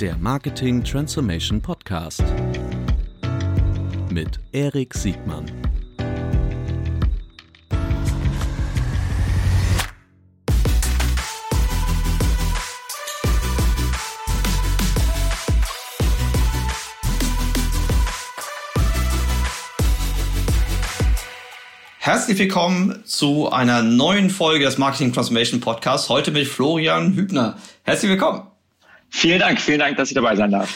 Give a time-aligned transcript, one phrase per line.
[0.00, 2.22] der Marketing Transformation Podcast
[4.10, 5.46] mit Erik Siegmann.
[21.98, 26.10] Herzlich willkommen zu einer neuen Folge des Marketing Transformation Podcasts.
[26.10, 27.56] Heute mit Florian Hübner.
[27.82, 28.55] Herzlich willkommen.
[29.16, 30.74] Vielen Dank, vielen Dank, dass ich dabei sein darf.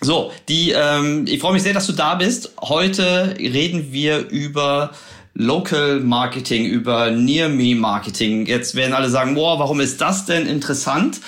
[0.00, 2.52] So, die, ähm, ich freue mich sehr, dass du da bist.
[2.60, 4.92] Heute reden wir über
[5.34, 8.46] Local Marketing, über Near Me Marketing.
[8.46, 11.20] Jetzt werden alle sagen, boah, warum ist das denn interessant?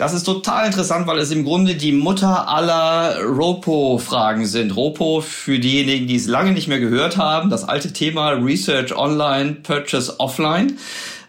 [0.00, 4.74] Das ist total interessant, weil es im Grunde die Mutter aller Ropo-Fragen sind.
[4.74, 9.56] Ropo für diejenigen, die es lange nicht mehr gehört haben, das alte Thema Research Online,
[9.62, 10.78] Purchase Offline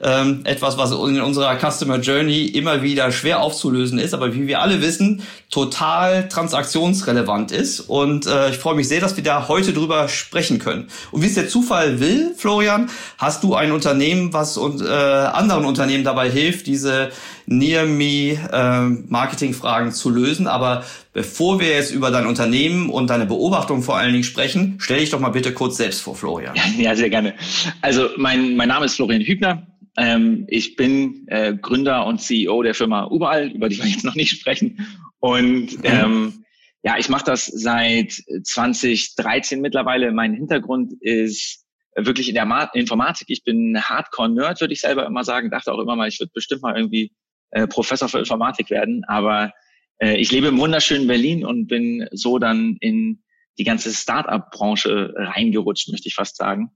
[0.03, 4.61] ähm, etwas, was in unserer Customer Journey immer wieder schwer aufzulösen ist, aber wie wir
[4.61, 7.81] alle wissen, total transaktionsrelevant ist.
[7.81, 10.87] Und äh, ich freue mich sehr, dass wir da heute drüber sprechen können.
[11.11, 15.65] Und wie es der Zufall will, Florian, hast du ein Unternehmen, was und, äh, anderen
[15.65, 17.11] Unternehmen dabei hilft, diese
[17.51, 20.47] Near-Me-Marketing-Fragen äh, zu lösen.
[20.47, 24.99] Aber bevor wir jetzt über dein Unternehmen und deine Beobachtung vor allen Dingen sprechen, stell
[24.99, 26.55] dich doch mal bitte kurz selbst vor, Florian.
[26.77, 27.33] Ja, sehr gerne.
[27.81, 29.67] Also mein, mein Name ist Florian Hübner.
[29.97, 34.15] Ähm, ich bin äh, Gründer und CEO der Firma Überall, über die wir jetzt noch
[34.15, 34.87] nicht sprechen.
[35.19, 35.83] Und mhm.
[35.83, 36.45] ähm,
[36.83, 40.11] ja, ich mache das seit 2013 mittlerweile.
[40.11, 41.63] Mein Hintergrund ist
[41.95, 43.29] wirklich in der Ma Informatik.
[43.29, 45.51] Ich bin Hardcore-Nerd, würde ich selber immer sagen.
[45.51, 47.11] Dachte auch immer mal, ich würde bestimmt mal irgendwie
[47.51, 49.03] äh, Professor für Informatik werden.
[49.07, 49.51] Aber
[49.99, 53.23] äh, ich lebe im wunderschönen Berlin und bin so dann in
[53.57, 56.71] die ganze Startup-Branche reingerutscht, möchte ich fast sagen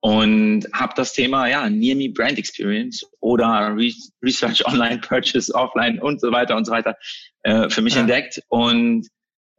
[0.00, 5.98] und habe das Thema ja Near Me Brand Experience oder Re Research Online, Purchase Offline
[5.98, 6.96] und so weiter und so weiter
[7.42, 8.00] äh, für mich ja.
[8.00, 9.08] entdeckt und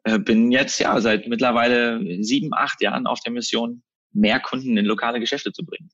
[0.06, 3.84] äh, bin jetzt ja seit mittlerweile sieben, acht Jahren auf der Mission,
[4.14, 5.90] mehr Kunden in lokale Geschäfte zu bringen.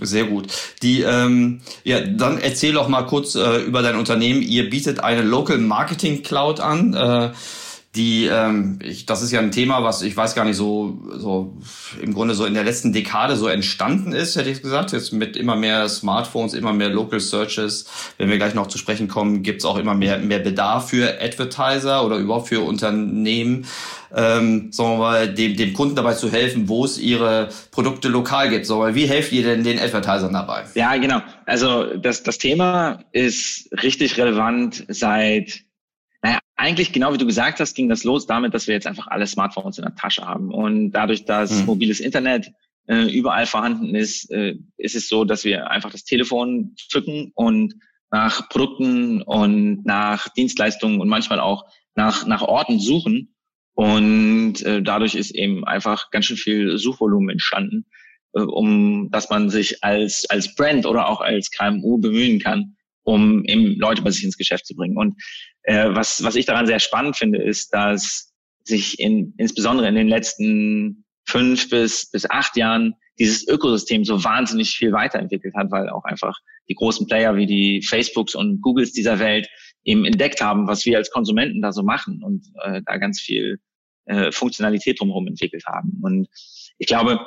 [0.00, 0.48] Sehr gut.
[0.82, 4.42] Die, ähm, ja, dann erzähl doch mal kurz äh, über dein Unternehmen.
[4.42, 6.94] Ihr bietet eine Local Marketing Cloud an.
[6.94, 7.30] Äh,
[7.96, 11.56] die, ähm, ich, das ist ja ein Thema, was ich weiß gar nicht so, so
[12.02, 14.92] im Grunde so in der letzten Dekade so entstanden ist, hätte ich gesagt.
[14.92, 17.86] Jetzt mit immer mehr Smartphones, immer mehr Local Searches.
[18.18, 22.04] Wenn wir gleich noch zu sprechen kommen, gibt's auch immer mehr, mehr Bedarf für Advertiser
[22.04, 23.66] oder überhaupt für Unternehmen,
[24.14, 28.50] ähm, sagen wir mal, dem, dem Kunden dabei zu helfen, wo es ihre Produkte lokal
[28.50, 28.66] gibt.
[28.66, 30.64] So, wie helft ihr denn den Advertisern dabei?
[30.74, 31.20] Ja, genau.
[31.46, 35.64] Also das, das Thema ist richtig relevant seit
[36.56, 39.26] eigentlich genau wie du gesagt hast, ging das los damit, dass wir jetzt einfach alle
[39.26, 40.52] Smartphones in der Tasche haben.
[40.52, 41.66] Und dadurch, dass mhm.
[41.66, 42.52] mobiles Internet
[42.86, 47.74] äh, überall vorhanden ist, äh, ist es so, dass wir einfach das Telefon zücken und
[48.10, 51.64] nach Produkten und nach Dienstleistungen und manchmal auch
[51.96, 53.34] nach, nach Orten suchen.
[53.74, 57.86] Und äh, dadurch ist eben einfach ganz schön viel Suchvolumen entstanden,
[58.34, 63.44] äh, um dass man sich als, als Brand oder auch als KMU bemühen kann, um
[63.44, 64.96] eben Leute bei sich ins Geschäft zu bringen.
[64.96, 65.14] Und
[65.62, 68.32] äh, was, was ich daran sehr spannend finde, ist, dass
[68.64, 74.70] sich in, insbesondere in den letzten fünf bis, bis acht Jahren dieses Ökosystem so wahnsinnig
[74.70, 76.36] viel weiterentwickelt hat, weil auch einfach
[76.68, 79.48] die großen Player wie die Facebooks und Googles dieser Welt
[79.84, 83.60] eben entdeckt haben, was wir als Konsumenten da so machen und äh, da ganz viel
[84.06, 86.00] äh, Funktionalität drumherum entwickelt haben.
[86.02, 86.28] Und
[86.78, 87.20] ich glaube,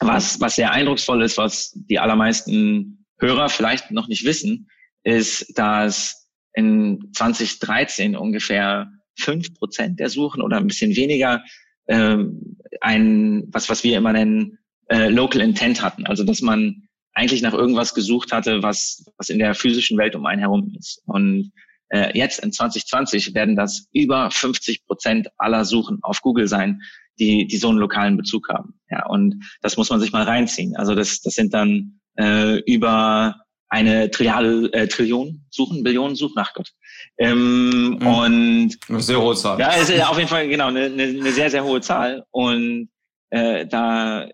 [0.00, 4.68] was, was sehr eindrucksvoll ist, was die allermeisten Hörer vielleicht noch nicht wissen,
[5.04, 11.42] ist, dass in 2013 ungefähr fünf Prozent der Suchen oder ein bisschen weniger
[11.88, 14.58] ähm, ein, was, was wir immer nennen,
[14.88, 16.06] äh, Local Intent hatten.
[16.06, 20.26] Also dass man eigentlich nach irgendwas gesucht hatte, was, was in der physischen Welt um
[20.26, 21.02] einen herum ist.
[21.06, 21.52] Und
[21.88, 26.80] äh, jetzt in 2020 werden das über 50 Prozent aller Suchen auf Google sein,
[27.18, 28.80] die, die so einen lokalen Bezug haben.
[28.90, 30.74] Ja, und das muss man sich mal reinziehen.
[30.76, 33.36] Also das, das sind dann äh, über
[33.72, 36.68] eine Trial, äh, Trillion suchen, Billionen suchen, ach Gott.
[37.16, 38.06] Ähm, mhm.
[38.06, 39.58] Und eine sehr hohe Zahl.
[39.58, 42.26] Ja, ist auf jeden Fall genau eine, eine, eine sehr, sehr hohe Zahl.
[42.32, 42.90] Und
[43.30, 44.28] äh, da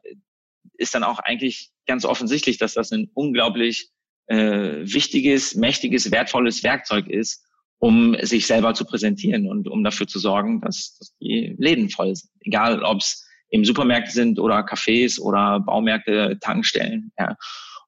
[0.76, 3.90] ist dann auch eigentlich ganz offensichtlich, dass das ein unglaublich
[4.26, 7.44] äh, wichtiges, mächtiges, wertvolles Werkzeug ist,
[7.78, 12.16] um sich selber zu präsentieren und um dafür zu sorgen, dass, dass die Läden voll
[12.16, 12.32] sind.
[12.40, 17.12] Egal, ob es im Supermärkte sind oder Cafés oder Baumärkte, Tankstellen.
[17.16, 17.36] Ja.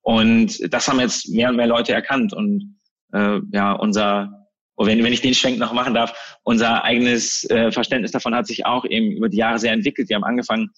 [0.02, 2.32] Und das haben jetzt mehr und mehr Leute erkannt.
[2.32, 2.78] Und
[3.12, 7.70] äh, ja, unser, oh, wenn, wenn ich den Schwenk noch machen darf, unser eigenes äh,
[7.70, 10.08] Verständnis davon hat sich auch eben über die Jahre sehr entwickelt.
[10.08, 10.70] Wir haben angefangen,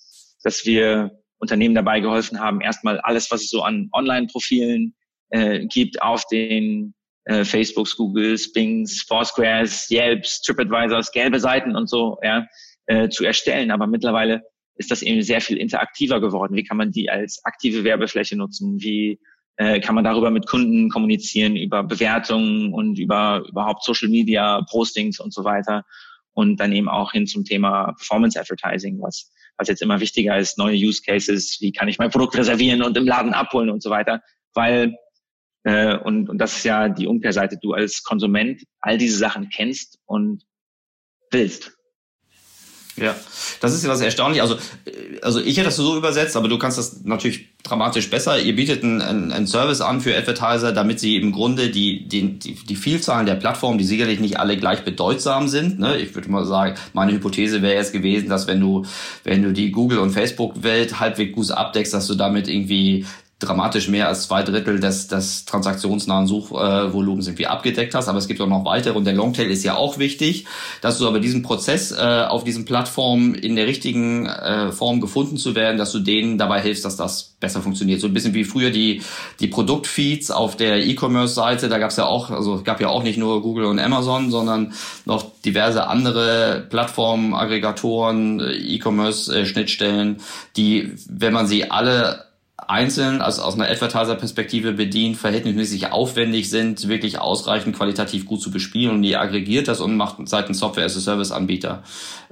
[0.42, 4.94] dass wir Unternehmen dabei geholfen haben, erstmal alles, was es so an Online-Profilen
[5.30, 12.18] äh, gibt, auf den äh, Facebooks, Googles, Bings, Foursquares, Yelps, TripAdvisors, gelbe Seiten und so,
[12.22, 12.46] ja,
[12.86, 13.70] äh, zu erstellen.
[13.70, 14.42] Aber mittlerweile
[14.76, 16.56] ist das eben sehr viel interaktiver geworden.
[16.56, 18.80] Wie kann man die als aktive Werbefläche nutzen?
[18.80, 19.18] Wie
[19.56, 25.20] äh, kann man darüber mit Kunden kommunizieren, über Bewertungen und über überhaupt Social Media, Postings
[25.20, 25.84] und so weiter.
[26.32, 30.56] Und dann eben auch hin zum Thema Performance Advertising, was, was jetzt immer wichtiger ist,
[30.56, 33.90] neue Use Cases, wie kann ich mein Produkt reservieren und im Laden abholen und so
[33.90, 34.22] weiter.
[34.54, 34.96] Weil,
[35.64, 39.98] äh, und, und das ist ja die Umkehrseite, du als Konsument all diese Sachen kennst
[40.06, 40.44] und
[41.30, 41.76] willst.
[42.96, 43.14] Ja,
[43.60, 44.42] das ist ja das Erstaunliche.
[44.42, 44.54] Also,
[44.84, 48.40] äh, also ich hätte das so übersetzt, aber du kannst das natürlich dramatisch besser.
[48.40, 52.54] Ihr bietet einen, einen Service an für Advertiser, damit sie im Grunde die, die, die,
[52.54, 55.78] die Vielzahlen der Plattformen, die sicherlich nicht alle gleich bedeutsam sind.
[55.78, 55.96] Ne?
[55.98, 58.84] Ich würde mal sagen, meine Hypothese wäre jetzt gewesen, dass wenn du,
[59.24, 63.06] wenn du die Google- und Facebook-Welt halbwegs gut abdeckst, dass du damit irgendwie
[63.42, 68.08] dramatisch mehr als zwei Drittel des, des transaktionsnahen Suchvolumens irgendwie abgedeckt hast.
[68.08, 70.46] Aber es gibt auch noch weitere und der Longtail ist ja auch wichtig,
[70.80, 75.36] dass du aber diesen Prozess äh, auf diesen Plattformen in der richtigen äh, Form gefunden
[75.36, 78.00] zu werden, dass du denen dabei hilfst, dass das besser funktioniert.
[78.00, 79.02] So ein bisschen wie früher die,
[79.40, 81.68] die Produktfeeds auf der E-Commerce-Seite.
[81.68, 84.72] Da gab es ja auch, also gab ja auch nicht nur Google und Amazon, sondern
[85.04, 90.20] noch diverse andere Plattformen, Aggregatoren, E-Commerce-Schnittstellen,
[90.56, 92.31] die, wenn man sie alle
[92.68, 98.90] einzeln, also aus einer Advertiser-Perspektive bedient, verhältnismäßig aufwendig sind, wirklich ausreichend qualitativ gut zu bespielen
[98.90, 101.82] und die aggregiert das und macht seitens Software-as-a-Service-Anbieter.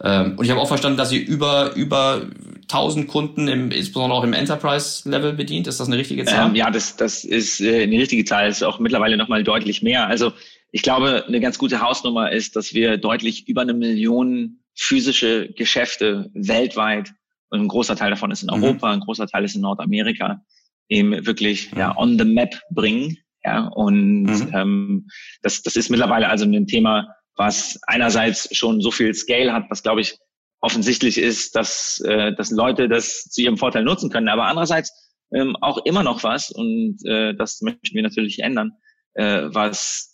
[0.02, 2.22] Ähm, und ich habe auch verstanden, dass sie über, über
[2.62, 5.66] 1000 Kunden, im, insbesondere auch im Enterprise-Level bedient.
[5.66, 6.48] Ist das eine richtige Zahl?
[6.48, 10.06] Ähm, ja, das, das ist äh, eine richtige Zahl, ist auch mittlerweile nochmal deutlich mehr.
[10.06, 10.32] Also
[10.72, 16.30] ich glaube, eine ganz gute Hausnummer ist, dass wir deutlich über eine Million physische Geschäfte
[16.32, 17.12] weltweit
[17.50, 18.62] ein großer Teil davon ist in mhm.
[18.62, 18.94] Europa, mhm.
[18.94, 20.42] ein großer Teil ist in Nordamerika,
[20.88, 23.16] eben wirklich ja, on the map bringen.
[23.42, 24.50] Ja, und mhm.
[24.52, 25.08] ähm,
[25.42, 29.82] das, das ist mittlerweile also ein Thema, was einerseits schon so viel Scale hat, was
[29.82, 30.18] glaube ich
[30.60, 34.92] offensichtlich ist, dass, äh, dass Leute das zu ihrem Vorteil nutzen können, aber andererseits
[35.32, 38.72] ähm, auch immer noch was und äh, das möchten wir natürlich ändern,
[39.14, 40.09] äh, was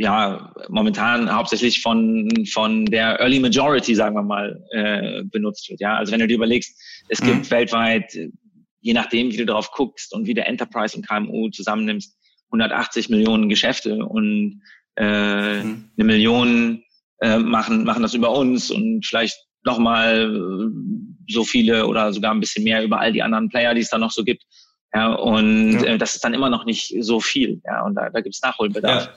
[0.00, 5.80] ja momentan hauptsächlich von von der Early Majority, sagen wir mal, äh, benutzt wird.
[5.80, 6.74] Ja, also wenn du dir überlegst,
[7.08, 7.26] es mhm.
[7.26, 8.16] gibt weltweit,
[8.80, 12.16] je nachdem, wie du darauf guckst und wie der Enterprise und KMU zusammennimmst,
[12.48, 14.62] 180 Millionen Geschäfte und
[14.96, 15.90] äh, mhm.
[15.96, 16.82] eine Million
[17.20, 20.70] äh, machen machen das über uns und vielleicht nochmal
[21.28, 23.98] so viele oder sogar ein bisschen mehr über all die anderen Player, die es da
[23.98, 24.44] noch so gibt.
[24.94, 25.84] Ja, und ja.
[25.84, 27.60] Äh, das ist dann immer noch nicht so viel.
[27.64, 29.04] Ja, und da, da gibt es Nachholbedarf.
[29.04, 29.12] Ja.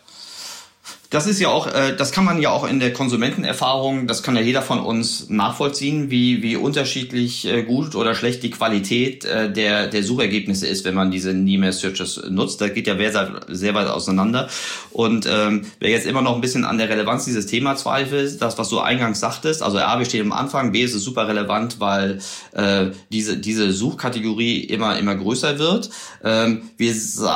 [1.13, 4.36] Das ist ja auch, äh, das kann man ja auch in der Konsumentenerfahrung, das kann
[4.36, 9.54] ja jeder von uns nachvollziehen, wie, wie unterschiedlich äh, gut oder schlecht die Qualität äh,
[9.54, 12.62] der, der Suchergebnisse ist, wenn man diese Nime Searches nutzt.
[12.62, 14.50] Da geht ja sehr, sehr weit auseinander.
[14.89, 18.57] Und ähm, wer jetzt immer noch ein bisschen an der Relevanz dieses Thema zweifelt, das,
[18.57, 21.80] was du eingangs sagtest, also A, wir stehen am Anfang, B, ist es super relevant,
[21.80, 22.21] weil
[22.54, 25.92] äh, diese, diese Suchkategorie immer, immer größer wird.
[26.24, 26.92] Ähm, wir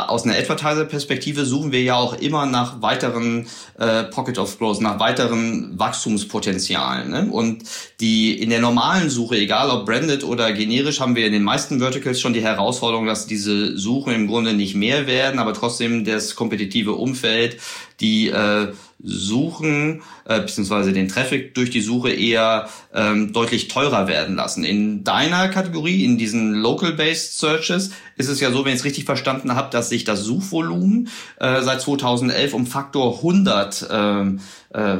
[0.07, 3.45] aus einer Advertiser-Perspektive suchen wir ja auch immer nach weiteren
[3.77, 7.09] äh, Pocket of Growth, nach weiteren Wachstumspotenzialen.
[7.09, 7.27] Ne?
[7.31, 7.63] Und
[7.99, 11.79] die in der normalen Suche, egal ob branded oder generisch, haben wir in den meisten
[11.79, 16.35] Verticals schon die Herausforderung, dass diese Suchen im Grunde nicht mehr werden, aber trotzdem das
[16.35, 17.57] kompetitive Umfeld,
[17.99, 24.36] die äh, Suchen äh, beziehungsweise den Traffic durch die Suche eher ähm, deutlich teurer werden
[24.36, 24.63] lassen.
[24.63, 29.05] In deiner Kategorie, in diesen Local-Based Searches, ist es ja so, wenn ich es richtig
[29.05, 34.39] verstanden habe, dass sich das Suchvolumen äh, seit 2011 um Faktor 100 ähm,
[34.74, 34.97] äh,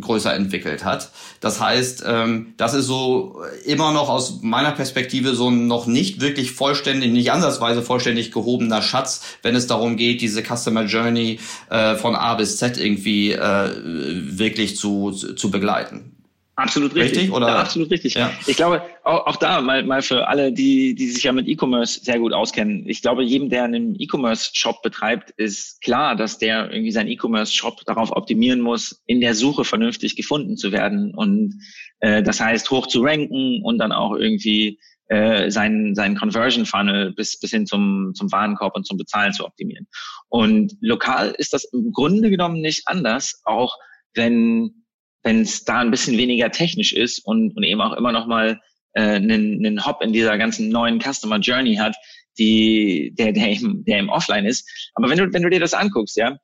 [0.00, 1.10] größer entwickelt hat.
[1.40, 6.20] Das heißt, ähm, das ist so immer noch aus meiner Perspektive so ein noch nicht
[6.20, 11.40] wirklich vollständig, nicht ansatzweise vollständig gehobener Schatz, wenn es darum geht, diese Customer Journey
[11.70, 16.11] äh, von A bis Z irgendwie äh, wirklich zu, zu begleiten.
[16.54, 17.18] Absolut richtig.
[17.18, 17.48] richtig oder?
[17.48, 18.14] Ja, absolut richtig.
[18.14, 18.30] Ja.
[18.46, 22.00] Ich glaube, auch, auch da mal, mal für alle, die, die sich ja mit E-Commerce
[22.04, 22.86] sehr gut auskennen.
[22.86, 28.12] Ich glaube, jedem, der einen E-Commerce-Shop betreibt, ist klar, dass der irgendwie seinen E-Commerce-Shop darauf
[28.12, 31.14] optimieren muss, in der Suche vernünftig gefunden zu werden.
[31.14, 31.58] Und
[32.00, 34.78] äh, das heißt, hoch zu ranken und dann auch irgendwie
[35.08, 39.46] äh, seinen, seinen Conversion Funnel bis, bis hin zum, zum Warenkorb und zum Bezahlen zu
[39.46, 39.86] optimieren.
[40.28, 43.74] Und lokal ist das im Grunde genommen nicht anders, auch
[44.14, 44.81] wenn
[45.22, 48.60] wenn es da ein bisschen weniger technisch ist und, und eben auch immer noch mal
[48.94, 51.96] äh, einen, einen Hop in dieser ganzen neuen Customer Journey hat,
[52.38, 54.68] die der der im, der im Offline ist.
[54.94, 56.36] Aber wenn du wenn du dir das anguckst, ja,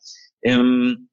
[0.42, 1.08] ähm,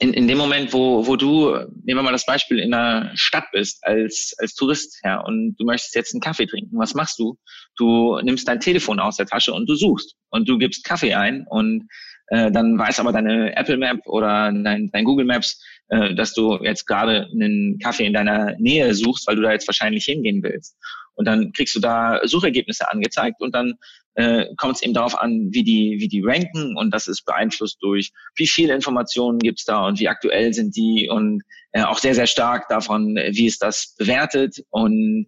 [0.00, 1.50] in, in dem Moment, wo, wo du,
[1.84, 5.64] nehmen wir mal das Beispiel, in einer Stadt bist als, als Tourist, ja, und du
[5.64, 7.38] möchtest jetzt einen Kaffee trinken, was machst du?
[7.76, 11.46] Du nimmst dein Telefon aus der Tasche und du suchst und du gibst Kaffee ein
[11.48, 11.88] und
[12.30, 16.58] äh, dann weiß aber deine Apple Map oder dein, dein Google Maps, äh, dass du
[16.62, 20.76] jetzt gerade einen Kaffee in deiner Nähe suchst, weil du da jetzt wahrscheinlich hingehen willst.
[21.14, 23.74] Und dann kriegst du da Suchergebnisse angezeigt und dann
[24.14, 27.78] äh, kommt es eben darauf an, wie die, wie die ranken und das ist beeinflusst
[27.80, 31.42] durch, wie viele Informationen gibt's da und wie aktuell sind die und
[31.72, 35.26] äh, auch sehr, sehr stark davon, wie ist das bewertet und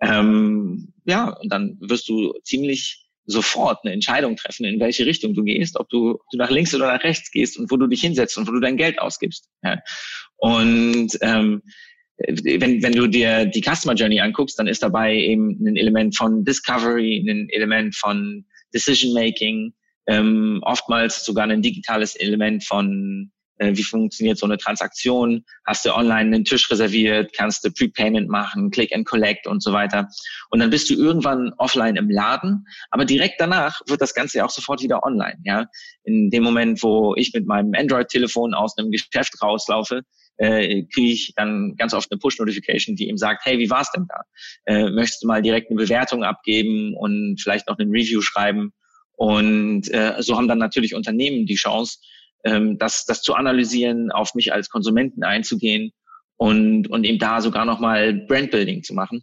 [0.00, 5.44] ähm, ja, und dann wirst du ziemlich sofort eine Entscheidung treffen, in welche Richtung du
[5.44, 8.00] gehst, ob du, ob du nach links oder nach rechts gehst und wo du dich
[8.00, 9.48] hinsetzt und wo du dein Geld ausgibst.
[9.62, 9.80] Ja.
[10.36, 11.62] Und ähm,
[12.16, 16.44] wenn, wenn du dir die Customer Journey anguckst, dann ist dabei eben ein Element von
[16.44, 19.72] Discovery, ein Element von Decision Making,
[20.06, 25.94] ähm, oftmals sogar ein digitales Element von äh, wie funktioniert so eine Transaktion, hast du
[25.94, 30.08] online einen Tisch reserviert, kannst du Prepayment machen, Click and Collect und so weiter.
[30.50, 34.44] Und dann bist du irgendwann offline im Laden, aber direkt danach wird das Ganze ja
[34.44, 35.36] auch sofort wieder online.
[35.44, 35.66] Ja,
[36.04, 40.02] in dem Moment, wo ich mit meinem Android-Telefon aus einem Geschäft rauslaufe,
[40.36, 44.06] äh, kriege ich dann ganz oft eine Push-Notification, die ihm sagt, hey, wie war's denn
[44.08, 44.22] da?
[44.66, 48.72] Äh, möchtest du mal direkt eine Bewertung abgeben und vielleicht noch einen Review schreiben?
[49.16, 51.98] Und äh, so haben dann natürlich Unternehmen die Chance,
[52.44, 55.92] ähm, das, das zu analysieren, auf mich als Konsumenten einzugehen
[56.36, 59.22] und, und eben da sogar nochmal Brandbuilding zu machen.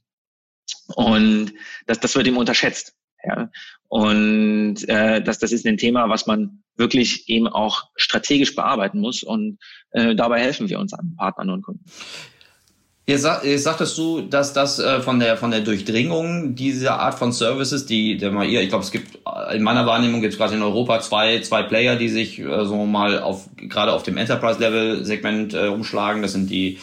[0.95, 1.53] Und
[1.87, 2.95] das, das wird ihm unterschätzt.
[3.23, 3.49] Ja.
[3.87, 9.23] Und äh, das, das ist ein Thema, was man wirklich eben auch strategisch bearbeiten muss.
[9.23, 9.59] Und
[9.91, 11.83] äh, dabei helfen wir uns an Partnern und Kunden.
[13.11, 17.33] Jetzt, jetzt sagtest du, dass das äh, von der von der Durchdringung dieser Art von
[17.33, 19.19] Services, die der mal ihr, ich glaube, es gibt
[19.53, 22.85] in meiner Wahrnehmung gibt es gerade in Europa zwei zwei Player, die sich äh, so
[22.85, 26.21] mal auf gerade auf dem Enterprise Level Segment äh, umschlagen.
[26.21, 26.79] Das sind die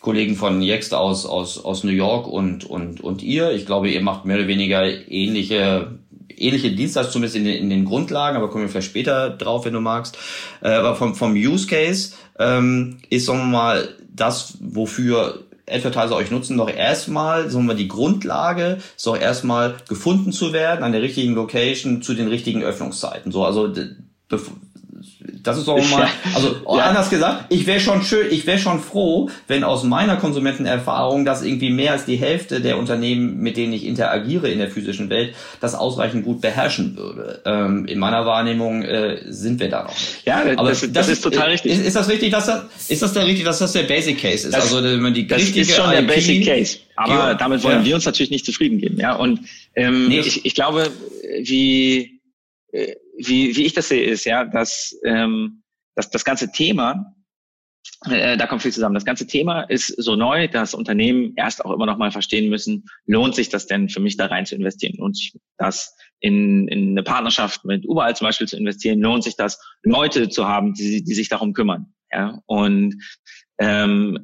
[0.00, 3.52] Kollegen von Yext aus aus aus New York und und und ihr.
[3.52, 5.92] Ich glaube, ihr macht mehr oder weniger ähnliche
[6.36, 9.72] ähnliche Dienstleistungen zumindest in den, in den Grundlagen, aber kommen wir vielleicht später drauf, wenn
[9.72, 10.18] du magst.
[10.60, 16.30] Äh, aber vom vom Use Case ähm, ist sagen wir mal das, wofür Advertiser euch
[16.30, 21.02] nutzen, doch erstmal, sagen wir, die Grundlage ist doch erstmal gefunden zu werden an der
[21.02, 23.32] richtigen Location zu den richtigen Öffnungszeiten.
[23.32, 23.72] So, also
[25.42, 26.84] das ist doch mal, also ja.
[26.84, 31.42] anders gesagt, ich wäre schon schön, ich wäre schon froh, wenn aus meiner Konsumentenerfahrung, dass
[31.42, 35.34] irgendwie mehr als die Hälfte der Unternehmen, mit denen ich interagiere in der physischen Welt,
[35.60, 37.42] das ausreichend gut beherrschen würde.
[37.44, 39.94] Ähm, in meiner Wahrnehmung äh, sind wir da noch.
[40.24, 41.72] Ja, Aber das, das, das ist, total richtig.
[41.72, 44.48] Ist, ist, das richtig, dass das, ist das der richtig, dass das der Basic Case
[44.48, 44.54] ist?
[44.54, 46.78] Das, also wenn man die das ist schon IP, der Basic Case.
[46.96, 47.84] Aber ja, damit wollen ja.
[47.84, 48.98] wir uns natürlich nicht zufrieden geben.
[48.98, 49.40] Ja, und
[49.74, 50.20] ähm, nee.
[50.20, 50.90] ich, ich glaube,
[51.42, 52.20] wie
[52.72, 52.94] äh,
[53.26, 55.62] wie, wie ich das sehe, ist ja, dass, ähm,
[55.94, 57.14] dass das ganze Thema,
[58.10, 58.94] äh, da kommt viel zusammen.
[58.94, 62.84] Das ganze Thema ist so neu, dass Unternehmen erst auch immer noch mal verstehen müssen,
[63.06, 64.94] lohnt sich das denn für mich da rein zu investieren?
[64.98, 69.00] Lohnt sich das in, in eine Partnerschaft mit Überall zum Beispiel zu investieren?
[69.00, 71.92] Lohnt sich das, Leute zu haben, die, die sich darum kümmern?
[72.12, 72.96] Ja, und
[73.58, 74.18] ähm,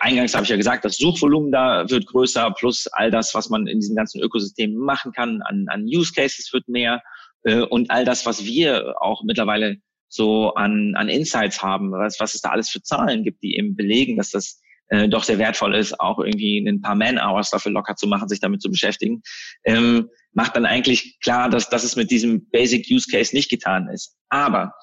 [0.00, 3.66] Eingangs habe ich ja gesagt, das Suchvolumen da wird größer, plus all das, was man
[3.66, 7.02] in diesem ganzen Ökosystem machen kann, an, an Use Cases wird mehr.
[7.44, 9.76] Äh, und all das, was wir auch mittlerweile
[10.08, 13.76] so an, an Insights haben, was, was es da alles für Zahlen gibt, die eben
[13.76, 17.94] belegen, dass das äh, doch sehr wertvoll ist, auch irgendwie ein paar Man-Hours dafür locker
[17.94, 19.22] zu machen, sich damit zu beschäftigen,
[19.64, 23.88] ähm, macht dann eigentlich klar, dass, dass es mit diesem Basic Use Case nicht getan
[23.88, 24.16] ist.
[24.28, 24.74] Aber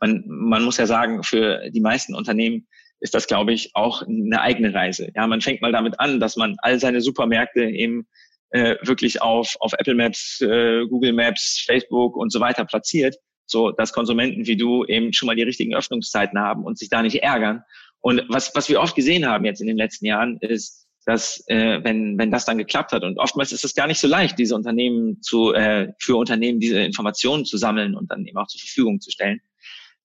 [0.00, 2.66] man, man muss ja sagen, für die meisten Unternehmen
[3.00, 5.10] ist das, glaube ich, auch eine eigene Reise.
[5.14, 8.06] Ja, man fängt mal damit an, dass man all seine Supermärkte eben
[8.54, 13.72] äh, wirklich auf, auf Apple Maps, äh, Google Maps, Facebook und so weiter platziert, so
[13.72, 17.20] dass Konsumenten wie du eben schon mal die richtigen Öffnungszeiten haben und sich da nicht
[17.20, 17.62] ärgern.
[18.00, 21.82] Und was, was wir oft gesehen haben jetzt in den letzten Jahren, ist, dass äh,
[21.82, 24.54] wenn, wenn das dann geklappt hat, und oftmals ist es gar nicht so leicht, diese
[24.54, 29.00] Unternehmen zu, äh, für Unternehmen diese Informationen zu sammeln und dann eben auch zur Verfügung
[29.00, 29.40] zu stellen.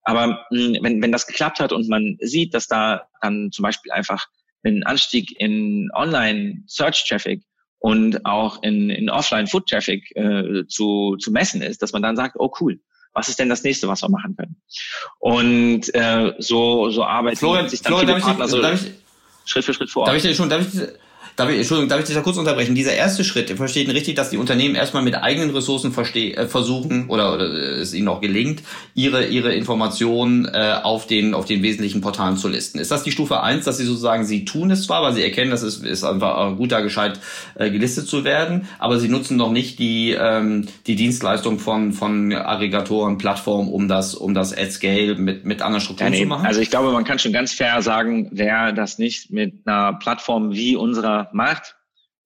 [0.01, 3.91] Aber mh, wenn, wenn das geklappt hat und man sieht, dass da dann zum Beispiel
[3.91, 4.25] einfach
[4.63, 7.43] ein Anstieg in Online-Search-Traffic
[7.79, 12.51] und auch in, in Offline-Foot-Traffic äh, zu, zu messen ist, dass man dann sagt, oh
[12.59, 12.79] cool,
[13.13, 14.61] was ist denn das nächste, was wir machen können?
[15.17, 18.61] Und äh, so, so arbeiten Florian, sich dann Florian, viele Partner so
[19.45, 20.05] Schritt für Schritt vor.
[20.05, 20.79] Darf ich, schon, darf ich,
[21.39, 22.75] Darf ich, Entschuldigung, darf ich dich da kurz unterbrechen?
[22.75, 27.07] Dieser erste Schritt, versteht ihn richtig, dass die Unternehmen erstmal mit eigenen Ressourcen äh, versuchen
[27.07, 28.61] oder, oder es ihnen auch gelingt,
[28.93, 32.77] ihre, ihre Informationen äh, auf, den, auf den wesentlichen Portalen zu listen.
[32.77, 35.49] Ist das die Stufe eins, dass sie sozusagen, sie tun es zwar, weil sie erkennen,
[35.49, 37.21] dass es ist einfach gut da gescheit
[37.55, 42.33] äh, gelistet zu werden, aber sie nutzen noch nicht die, ähm, die Dienstleistung von, von
[42.33, 46.45] Aggregatoren, Plattformen, um das, um das at scale mit, mit anderen Strukturen ja, zu machen?
[46.45, 50.51] Also ich glaube, man kann schon ganz fair sagen, wer das nicht mit einer Plattform
[50.51, 51.75] wie unserer macht,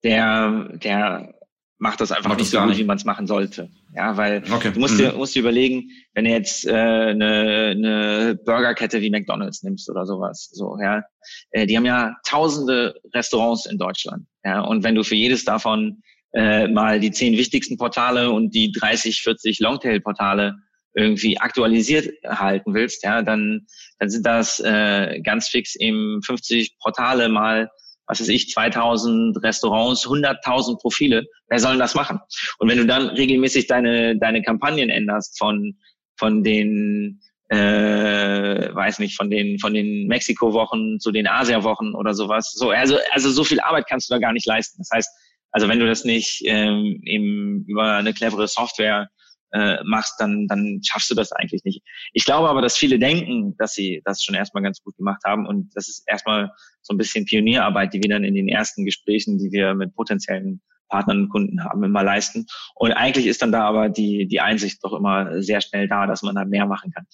[0.02, 1.34] der, der
[1.78, 2.78] macht das einfach macht nicht so gut, nicht.
[2.78, 3.68] wie man es machen sollte.
[3.94, 4.72] Ja, weil okay.
[4.72, 4.98] du musst, mhm.
[4.98, 10.06] dir, musst dir überlegen, wenn du jetzt äh, eine, eine Burgerkette wie McDonalds nimmst oder
[10.06, 11.02] sowas, so, ja,
[11.50, 14.26] äh, die haben ja tausende Restaurants in Deutschland.
[14.44, 18.72] Ja, und wenn du für jedes davon äh, mal die zehn wichtigsten Portale und die
[18.72, 20.56] 30, 40 Longtail-Portale
[20.94, 23.66] irgendwie aktualisiert halten willst, ja, dann,
[23.98, 27.68] dann sind das äh, ganz fix eben 50 Portale mal
[28.06, 31.24] was weiß ich, 2000 Restaurants, 100.000 Profile.
[31.48, 32.20] Wer soll denn das machen?
[32.58, 35.76] Und wenn du dann regelmäßig deine, deine Kampagnen änderst von,
[36.16, 42.52] von den, äh, weiß nicht, von den, von den Mexiko-Wochen zu den Asia-Wochen oder sowas.
[42.52, 44.78] So, also, also so viel Arbeit kannst du da gar nicht leisten.
[44.78, 45.10] Das heißt,
[45.52, 49.08] also wenn du das nicht ähm, eben über eine clevere Software
[49.54, 51.82] äh, machst, dann, dann schaffst du das eigentlich nicht.
[52.12, 55.46] Ich glaube aber, dass viele denken, dass sie das schon erstmal ganz gut gemacht haben
[55.46, 56.50] und das ist erstmal
[56.82, 60.60] so ein bisschen Pionierarbeit, die wir dann in den ersten Gesprächen, die wir mit potenziellen
[60.88, 62.46] Partnern und Kunden haben, immer leisten.
[62.74, 66.22] Und eigentlich ist dann da aber die, die Einsicht doch immer sehr schnell da, dass
[66.22, 67.06] man da mehr machen kann.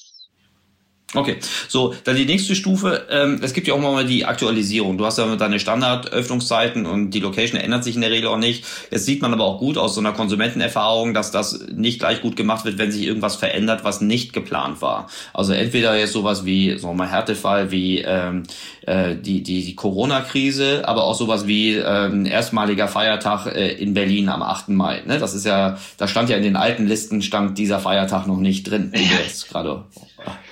[1.13, 3.07] Okay, so, dann die nächste Stufe.
[3.11, 4.97] Ähm, es gibt ja auch mal die Aktualisierung.
[4.97, 8.65] Du hast ja deine Standardöffnungszeiten und die Location ändert sich in der Regel auch nicht.
[8.93, 12.37] Jetzt sieht man aber auch gut aus so einer Konsumentenerfahrung, dass das nicht gleich gut
[12.37, 15.09] gemacht wird, wenn sich irgendwas verändert, was nicht geplant war.
[15.35, 18.45] Also entweder jetzt sowas wie, so mal Härtefall wie ähm,
[18.87, 24.29] äh, die, die, die Corona-Krise, aber auch sowas wie ähm, erstmaliger Feiertag äh, in Berlin
[24.29, 24.71] am 8.
[24.71, 25.03] Mai.
[25.07, 25.19] Ne?
[25.19, 28.65] Das ist ja, da stand ja in den alten Listen, stand dieser Feiertag noch nicht
[28.65, 29.85] drin, den wir jetzt gerade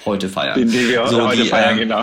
[0.04, 0.58] heute feiern.
[0.58, 2.02] Den, den wir so, heute die, feiern, ähm, genau.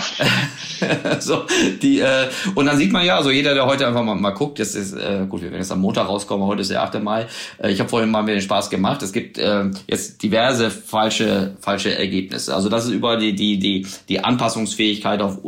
[1.20, 1.44] so,
[1.82, 4.60] die, äh, und dann sieht man ja, also jeder, der heute einfach mal, mal guckt,
[4.60, 7.02] jetzt ist, äh, gut, wir werden jetzt am Montag rauskommen, heute ist der 8.
[7.02, 7.26] Mai.
[7.58, 9.02] Äh, ich habe vorhin mal mir den Spaß gemacht.
[9.02, 12.54] Es gibt äh, jetzt diverse falsche, falsche Ergebnisse.
[12.54, 15.44] Also das ist über die, die, die, die Anpassungsfähigkeit auf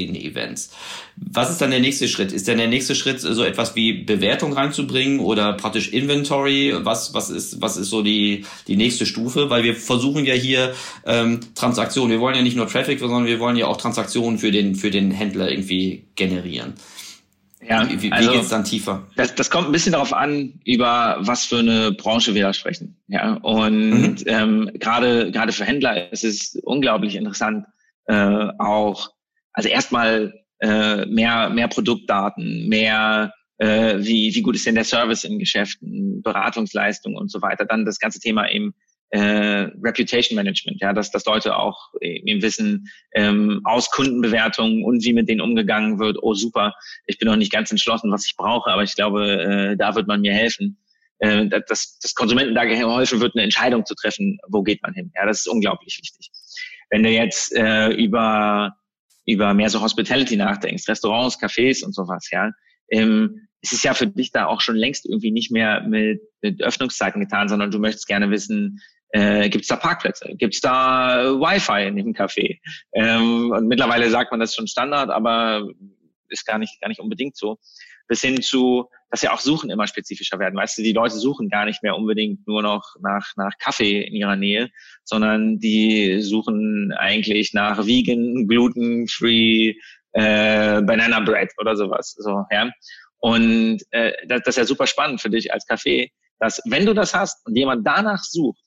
[0.00, 0.70] unvorhergesehene Events.
[1.16, 2.32] Was ist dann der nächste Schritt?
[2.32, 6.74] Ist dann der nächste Schritt so etwas wie Bewertung reinzubringen oder praktisch Inventory?
[6.78, 9.50] Was, was ist, was ist so die, die nächste Stufe?
[9.50, 12.10] Weil wir versuchen ja hier ähm, Transaktionen.
[12.10, 14.90] Wir wollen ja nicht nur Traffic, sondern wir wollen ja auch Transaktionen für den, für
[14.90, 16.74] den Händler irgendwie generieren.
[17.62, 19.06] Ja, wie, wie also, geht's dann tiefer?
[19.16, 22.96] Das, das kommt ein bisschen darauf an, über was für eine Branche wir da sprechen.
[23.08, 24.16] Ja, und mhm.
[24.24, 27.66] ähm, gerade gerade für Händler ist es unglaublich interessant,
[28.06, 29.10] äh, auch
[29.52, 35.24] also erstmal äh, mehr, mehr Produktdaten, mehr äh, wie, wie gut ist denn der Service
[35.24, 37.64] in Geschäften, Beratungsleistung und so weiter.
[37.64, 38.74] Dann das ganze Thema eben
[39.10, 45.12] äh, Reputation Management, ja, dass, dass Leute auch eben wissen ähm, aus Kundenbewertungen und wie
[45.12, 46.16] mit denen umgegangen wird.
[46.22, 46.74] Oh super,
[47.06, 50.06] ich bin noch nicht ganz entschlossen, was ich brauche, aber ich glaube, äh, da wird
[50.06, 50.78] man mir helfen.
[51.18, 55.12] Äh, dass, dass Konsumenten da geholfen wird, eine Entscheidung zu treffen, wo geht man hin.
[55.14, 56.30] Ja, das ist unglaublich wichtig.
[56.88, 58.74] Wenn du jetzt äh, über
[59.30, 62.50] über mehr so Hospitality nachdenkst, Restaurants, Cafés und sowas, ja,
[62.90, 66.62] ähm, es ist ja für dich da auch schon längst irgendwie nicht mehr mit, mit
[66.62, 70.34] Öffnungszeiten getan, sondern du möchtest gerne wissen, äh, gibt es da Parkplätze?
[70.36, 72.58] Gibt es da Wi-Fi in dem Café?
[72.92, 75.68] Ähm, und mittlerweile sagt man das schon Standard, aber
[76.28, 77.58] ist gar nicht, gar nicht unbedingt so.
[78.10, 80.56] Bis hin zu, dass ja auch Suchen immer spezifischer werden.
[80.56, 84.16] Weißt du, die Leute suchen gar nicht mehr unbedingt nur noch nach, nach Kaffee in
[84.16, 84.68] ihrer Nähe,
[85.04, 89.76] sondern die suchen eigentlich nach vegan, gluten-free,
[90.12, 92.16] äh, Banana Bread oder sowas.
[92.18, 92.72] So, ja.
[93.18, 96.94] Und äh, das, das ist ja super spannend für dich als Kaffee, dass wenn du
[96.94, 98.60] das hast und jemand danach sucht,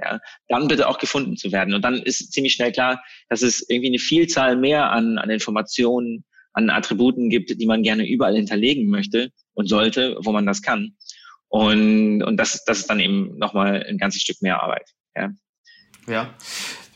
[0.00, 0.18] ja,
[0.48, 1.74] dann bitte auch gefunden zu werden.
[1.74, 6.24] Und dann ist ziemlich schnell klar, dass es irgendwie eine Vielzahl mehr an, an Informationen,
[6.52, 10.96] an Attributen gibt, die man gerne überall hinterlegen möchte und sollte, wo man das kann.
[11.48, 14.90] Und, und das, das ist dann eben nochmal ein ganzes Stück mehr Arbeit.
[15.14, 15.30] Ja.
[16.06, 16.34] ja.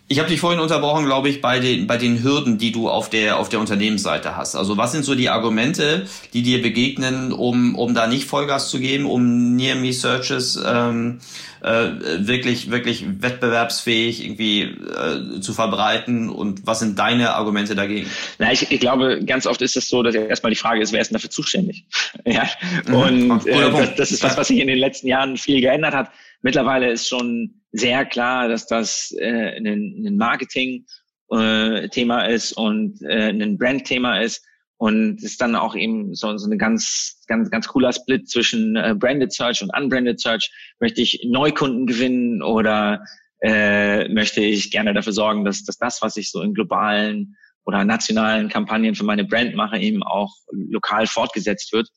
[0.09, 3.11] Ich habe dich vorhin unterbrochen, glaube ich, bei den, bei den Hürden, die du auf
[3.11, 4.55] der, auf der Unternehmensseite hast.
[4.55, 8.79] Also was sind so die Argumente, die dir begegnen, um, um da nicht Vollgas zu
[8.79, 11.19] geben, um Near-Me-Searches ähm,
[11.61, 11.88] äh,
[12.19, 16.29] wirklich, wirklich wettbewerbsfähig irgendwie äh, zu verbreiten?
[16.29, 18.09] Und was sind deine Argumente dagegen?
[18.38, 21.01] Na, ich, ich glaube, ganz oft ist es so, dass erstmal die Frage ist, wer
[21.01, 21.85] ist denn dafür zuständig?
[22.25, 22.47] ja.
[22.87, 22.95] Mhm.
[22.95, 26.11] Und äh, das, das ist was, was sich in den letzten Jahren viel geändert hat.
[26.42, 33.31] Mittlerweile ist schon sehr klar, dass das äh, ein, ein Marketing-Thema äh, ist und äh,
[33.31, 34.45] ein Brand-Thema ist.
[34.79, 38.95] Und ist dann auch eben so, so eine ganz, ganz, ganz cooler Split zwischen äh,
[38.95, 40.51] Branded Search und Unbranded Search.
[40.81, 43.03] Möchte ich Neukunden gewinnen oder
[43.41, 47.85] äh, möchte ich gerne dafür sorgen, dass, dass das, was ich so in globalen oder
[47.85, 51.89] nationalen Kampagnen für meine Brand mache, eben auch lokal fortgesetzt wird.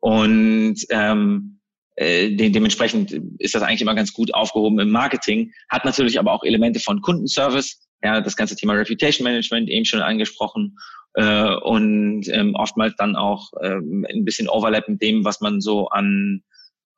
[0.00, 1.57] Und ähm,
[1.98, 6.32] äh, de dementsprechend ist das eigentlich immer ganz gut aufgehoben im Marketing, hat natürlich aber
[6.32, 10.76] auch Elemente von Kundenservice, ja, das ganze Thema Reputation Management eben schon angesprochen.
[11.14, 15.88] Äh, und ähm, oftmals dann auch ähm, ein bisschen Overlap mit dem, was man so
[15.88, 16.42] an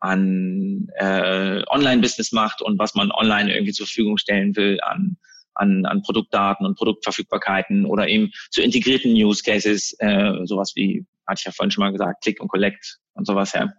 [0.02, 5.18] an äh, Online-Business macht und was man online irgendwie zur Verfügung stellen will an
[5.54, 11.40] an, an Produktdaten und Produktverfügbarkeiten oder eben zu integrierten Use Cases, äh, sowas wie, hatte
[11.40, 13.70] ich ja vorhin schon mal gesagt, Click und Collect und sowas, ja.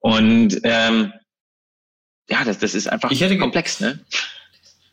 [0.00, 1.12] Und ähm,
[2.28, 4.00] ja, das, das ist einfach ich hätte, komplex, ne?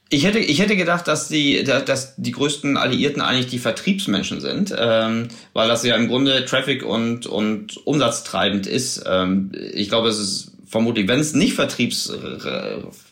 [0.10, 4.74] Ich hätte, ich hätte gedacht, dass die, dass die größten Alliierten eigentlich die Vertriebsmenschen sind,
[4.78, 9.04] ähm, weil das ja im Grunde Traffic und, und umsatztreibend ist.
[9.06, 11.56] Ähm, ich glaube, es ist vermutlich, wenn es nicht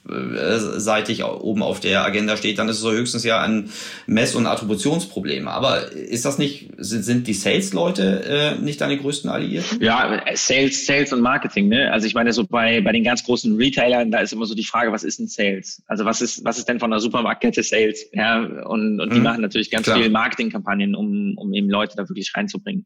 [0.07, 3.69] vertriebsseitig oben auf der Agenda steht, dann ist es so höchstens ja ein
[4.07, 5.47] Mess- und Attributionsproblem.
[5.47, 9.81] Aber ist das nicht, sind, die Sales-Leute äh, nicht deine größten Alliierten?
[9.81, 11.91] Ja, Sales, Sales und Marketing, ne?
[11.91, 14.65] Also ich meine, so bei, bei den ganz großen Retailern, da ist immer so die
[14.65, 15.81] Frage, was ist ein Sales?
[15.87, 18.05] Also was ist, was ist denn von der Supermarktkette Sales?
[18.13, 19.23] Ja, und, und die mhm.
[19.23, 19.97] machen natürlich ganz Klar.
[19.97, 22.85] viele Marketingkampagnen, um, um eben Leute da wirklich reinzubringen.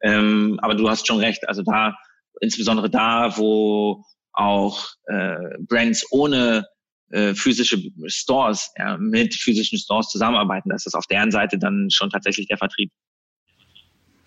[0.00, 1.96] Ähm, aber du hast schon recht, also da
[2.40, 4.04] insbesondere da, wo
[4.38, 6.66] auch äh, Brands ohne
[7.10, 10.70] äh, physische Stores ja, mit physischen Stores zusammenarbeiten.
[10.70, 12.90] Das ist auf deren Seite dann schon tatsächlich der Vertrieb.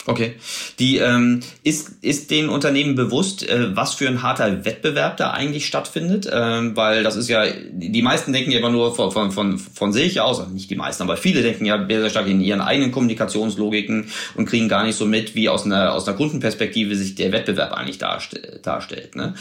[0.08, 0.34] Okay.
[0.80, 5.67] Die ähm, ist ist den Unternehmen bewusst, äh, was für ein harter Wettbewerb da eigentlich
[5.67, 9.60] stattfindet, ähm, weil das ist ja die meisten denken ja immer nur von von von,
[9.60, 12.62] von sich aus, also nicht die meisten, aber viele denken ja sehr, stark in ihren
[12.62, 17.13] eigenen Kommunikationslogiken und kriegen gar nicht so mit, wie aus einer aus einer Kundenperspektive sich
[17.13, 18.65] der Wettbewerb eigentlich darstellt.
[18.65, 19.36] darstellt ne?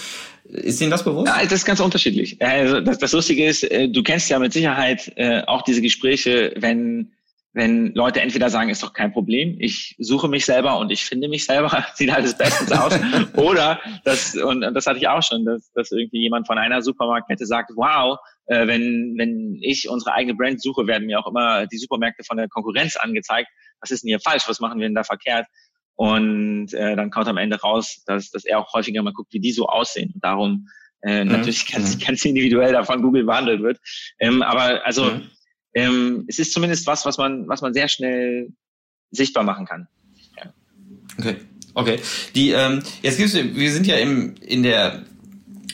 [0.53, 1.29] Ist Ihnen das bewusst?
[1.29, 2.41] Ja, das ist ganz unterschiedlich.
[2.41, 6.53] Also das, das Lustige ist, äh, du kennst ja mit Sicherheit äh, auch diese Gespräche,
[6.57, 7.13] wenn
[7.53, 11.29] wenn Leute entweder sagen, ist doch kein Problem, ich suche mich selber und ich finde
[11.29, 12.97] mich selber, sieht alles bestens aus,
[13.37, 17.47] oder das, und das hatte ich auch schon, dass, dass irgendwie jemand von einer Supermarktkette
[17.47, 21.79] sagt, wow, äh, wenn, wenn ich unsere eigene Brand suche, werden mir auch immer die
[21.79, 23.49] Supermärkte von der Konkurrenz angezeigt.
[23.81, 24.45] Was ist denn hier falsch?
[24.47, 25.47] Was machen wir denn da verkehrt?
[25.97, 29.41] Und äh, dann kommt am Ende raus, dass, dass er auch häufiger mal guckt, wie
[29.41, 30.13] die so aussehen.
[30.15, 30.69] Und darum
[31.03, 31.33] äh, mhm.
[31.33, 33.79] natürlich ganz, ganz individuell davon Google behandelt wird.
[34.19, 35.31] Ähm, aber also mhm
[35.75, 38.53] ähm, es ist zumindest was, was man, was man sehr schnell
[39.11, 39.89] sichtbar machen kann.
[40.37, 40.53] Ja.
[41.19, 41.37] Okay,
[41.75, 42.01] okay.
[42.35, 45.05] Die ähm, jetzt gibt's, wir sind ja im in der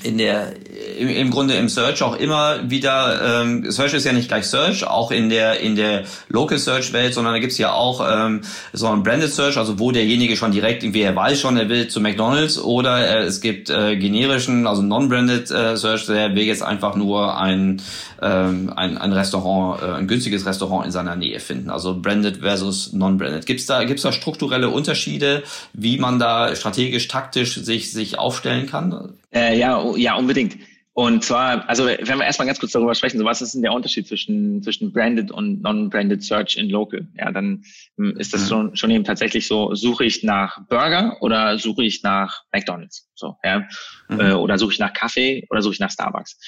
[0.04, 0.52] in der
[0.98, 4.87] im, im Grunde im Search auch immer wieder, ähm, Search ist ja nicht gleich Search,
[4.87, 8.88] auch in der in der Local Search Welt, sondern da gibt's ja auch ähm, so
[8.88, 12.00] ein Branded Search, also wo derjenige schon direkt irgendwie er weiß schon, er will zu
[12.00, 16.96] McDonald's oder äh, es gibt äh, generischen, also Non-Branded äh, Search, der will jetzt einfach
[16.96, 17.82] nur ein
[18.22, 21.70] ähm, ein, ein Restaurant, äh, ein günstiges Restaurant in seiner Nähe finden.
[21.70, 23.46] Also branded versus non-branded.
[23.46, 29.14] Gibt's da gibt's da strukturelle Unterschiede, wie man da strategisch, taktisch sich sich aufstellen kann?
[29.37, 30.57] Äh, ja, ja, unbedingt.
[30.94, 33.75] Und zwar, also wenn wir erstmal ganz kurz darüber sprechen, so was ist denn der
[33.75, 37.07] Unterschied zwischen, zwischen Branded und Non-Branded Search in Local?
[37.18, 37.62] Ja, dann
[37.99, 38.49] hm, ist das mhm.
[38.49, 43.11] schon, schon eben tatsächlich so, suche ich nach Burger oder suche ich nach McDonalds?
[43.14, 43.68] So, ja.
[44.09, 44.20] Mhm.
[44.20, 46.38] Äh, oder suche ich nach Kaffee oder suche ich nach Starbucks?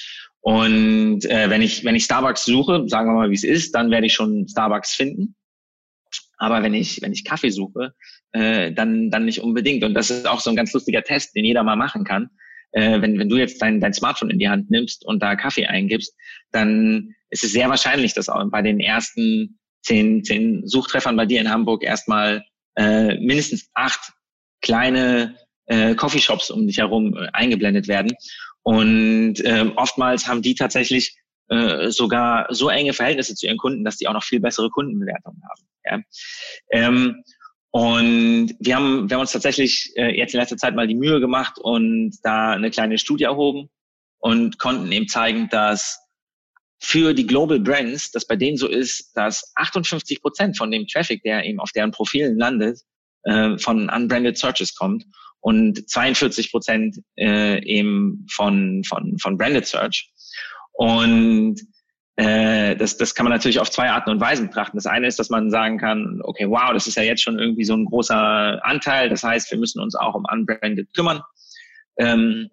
[0.41, 3.91] Und äh, wenn ich, wenn ich Starbucks suche, sagen wir mal, wie es ist, dann
[3.91, 5.35] werde ich schon Starbucks finden.
[6.39, 7.93] Aber wenn ich, wenn ich Kaffee suche,
[8.31, 9.83] äh, dann, dann nicht unbedingt.
[9.83, 12.31] Und das ist auch so ein ganz lustiger Test, den jeder mal machen kann
[12.71, 15.65] äh, wenn, wenn du jetzt dein, dein Smartphone in die Hand nimmst und da Kaffee
[15.65, 16.15] eingibst,
[16.51, 21.41] dann ist es sehr wahrscheinlich, dass auch bei den ersten zehn, zehn Suchtreffern bei dir
[21.41, 22.43] in Hamburg erstmal
[22.75, 24.13] äh, mindestens acht
[24.61, 25.35] kleine
[25.67, 28.13] äh, Coffeeshops um dich herum äh, eingeblendet werden.
[28.63, 31.15] Und äh, oftmals haben die tatsächlich
[31.49, 35.41] äh, sogar so enge Verhältnisse zu ihren Kunden, dass die auch noch viel bessere Kundenbewertungen
[35.49, 35.67] haben.
[35.85, 35.99] Ja?
[36.71, 37.23] Ähm,
[37.71, 41.19] und wir haben, wir haben uns tatsächlich äh, jetzt in letzter Zeit mal die Mühe
[41.19, 43.69] gemacht und da eine kleine Studie erhoben
[44.17, 45.99] und konnten eben zeigen, dass
[46.79, 51.21] für die Global Brands, dass bei denen so ist, dass 58 Prozent von dem Traffic,
[51.23, 52.79] der eben auf deren Profilen landet,
[53.23, 55.05] äh, von unbranded Searches kommt
[55.41, 60.09] und 42 Prozent äh, eben von, von, von branded Search.
[60.71, 61.61] Und
[62.19, 64.75] äh, das, das kann man natürlich auf zwei Arten und Weisen betrachten.
[64.75, 67.63] Das eine ist, dass man sagen kann, okay, wow, das ist ja jetzt schon irgendwie
[67.63, 69.07] so ein großer Anteil.
[69.07, 71.21] Das heißt, wir müssen uns auch um Unbranded kümmern.
[71.97, 72.49] Ähm,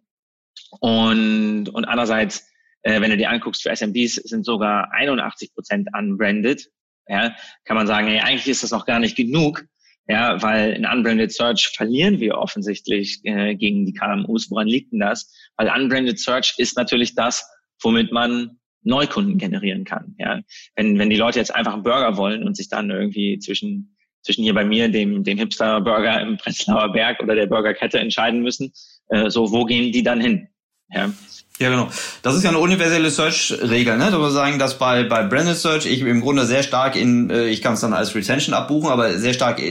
[0.78, 2.48] und, und andererseits,
[2.82, 6.70] äh, wenn du dir anguckst, für SMBs sind sogar 81 Prozent unbranded.
[7.08, 9.64] Ja, kann man sagen, hey, eigentlich ist das noch gar nicht genug.
[10.06, 14.48] Ja, weil in Unbranded Search verlieren wir offensichtlich äh, gegen die KMUs.
[14.48, 15.34] Woran liegt denn das?
[15.56, 17.50] Weil Unbranded Search ist natürlich das,
[17.82, 20.14] womit man Neukunden generieren kann.
[20.18, 20.40] Ja,
[20.74, 24.42] wenn, wenn die Leute jetzt einfach einen Burger wollen und sich dann irgendwie zwischen zwischen
[24.42, 28.72] hier bei mir, dem, dem Hipster-Burger im Prenzlauer Berg oder der Burgerkette entscheiden müssen,
[29.08, 30.48] äh, so wo gehen die dann hin?
[30.90, 31.12] Ja.
[31.58, 31.88] Ja, genau.
[32.20, 34.10] Das ist ja eine universelle Search-Regel, ne?
[34.10, 37.46] Da muss sagen, dass bei, bei Branded Search ich im Grunde sehr stark in, äh,
[37.46, 39.62] ich kann es dann als Retention abbuchen, aber sehr stark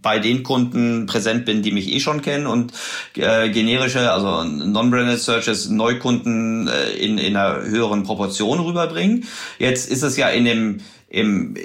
[0.00, 2.72] bei den Kunden präsent bin, die mich eh schon kennen und
[3.16, 9.24] äh, generische, also Non-Branded Searches Neukunden äh, in, in einer höheren Proportion rüberbringen.
[9.58, 11.56] Jetzt ist es ja in dem, im,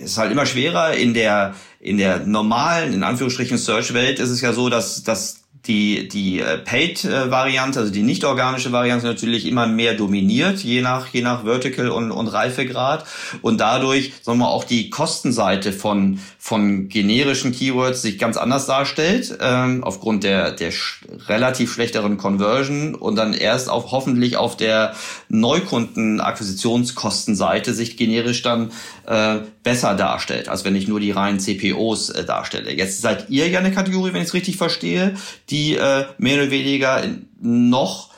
[0.00, 4.52] ist halt immer schwerer in der, in der normalen, in Anführungsstrichen Search-Welt ist es ja
[4.52, 9.94] so, dass, dass die, die äh, Paid-Variante, also die nicht organische Variante natürlich immer mehr
[9.94, 13.06] dominiert, je nach, je nach Vertical und, und Reifegrad.
[13.40, 19.38] Und dadurch, sagen wir, auch die Kostenseite von, von generischen Keywords sich ganz anders darstellt,
[19.40, 24.94] ähm, aufgrund der, der sch relativ schlechteren Conversion und dann erst auf, hoffentlich auf der
[25.28, 28.72] Neukundenakquisitionskostenseite sich generisch dann
[29.06, 32.72] äh, besser darstellt, als wenn ich nur die reinen CPOs äh, darstelle.
[32.72, 35.14] Jetzt seid ihr ja eine Kategorie, wenn ich es richtig verstehe,
[35.48, 37.02] die äh, mehr oder weniger
[37.40, 38.14] noch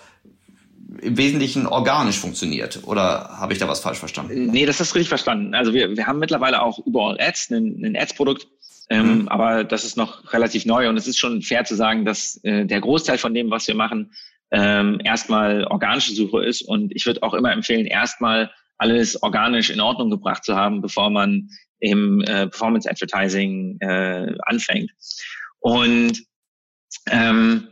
[1.03, 2.81] im Wesentlichen organisch funktioniert.
[2.85, 4.47] Oder habe ich da was falsch verstanden?
[4.47, 5.55] Nee, das ist richtig verstanden.
[5.55, 8.47] Also wir, wir haben mittlerweile auch überall Ads, ein, ein Ads-Produkt,
[8.89, 9.29] ähm, mhm.
[9.29, 12.65] aber das ist noch relativ neu und es ist schon fair zu sagen, dass äh,
[12.65, 14.13] der Großteil von dem, was wir machen,
[14.53, 16.63] ähm, erstmal organische Suche ist.
[16.63, 21.11] Und ich würde auch immer empfehlen, erstmal alles organisch in Ordnung gebracht zu haben, bevor
[21.11, 21.49] man
[21.81, 24.93] im äh, Performance Advertising äh, anfängt.
[25.59, 26.23] Und
[27.11, 27.69] ähm,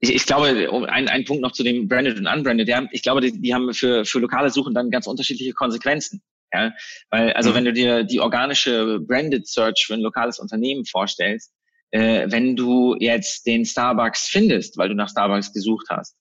[0.00, 3.20] ich, ich glaube, ein, ein Punkt noch zu dem Branded und Unbranded, ja, ich glaube,
[3.20, 6.22] die, die haben für, für lokale Suchen dann ganz unterschiedliche Konsequenzen.
[6.52, 6.72] Ja,
[7.10, 7.54] weil, also mhm.
[7.54, 11.52] wenn du dir die organische Branded Search für ein lokales Unternehmen vorstellst,
[11.90, 16.16] äh, wenn du jetzt den Starbucks findest, weil du nach Starbucks gesucht hast,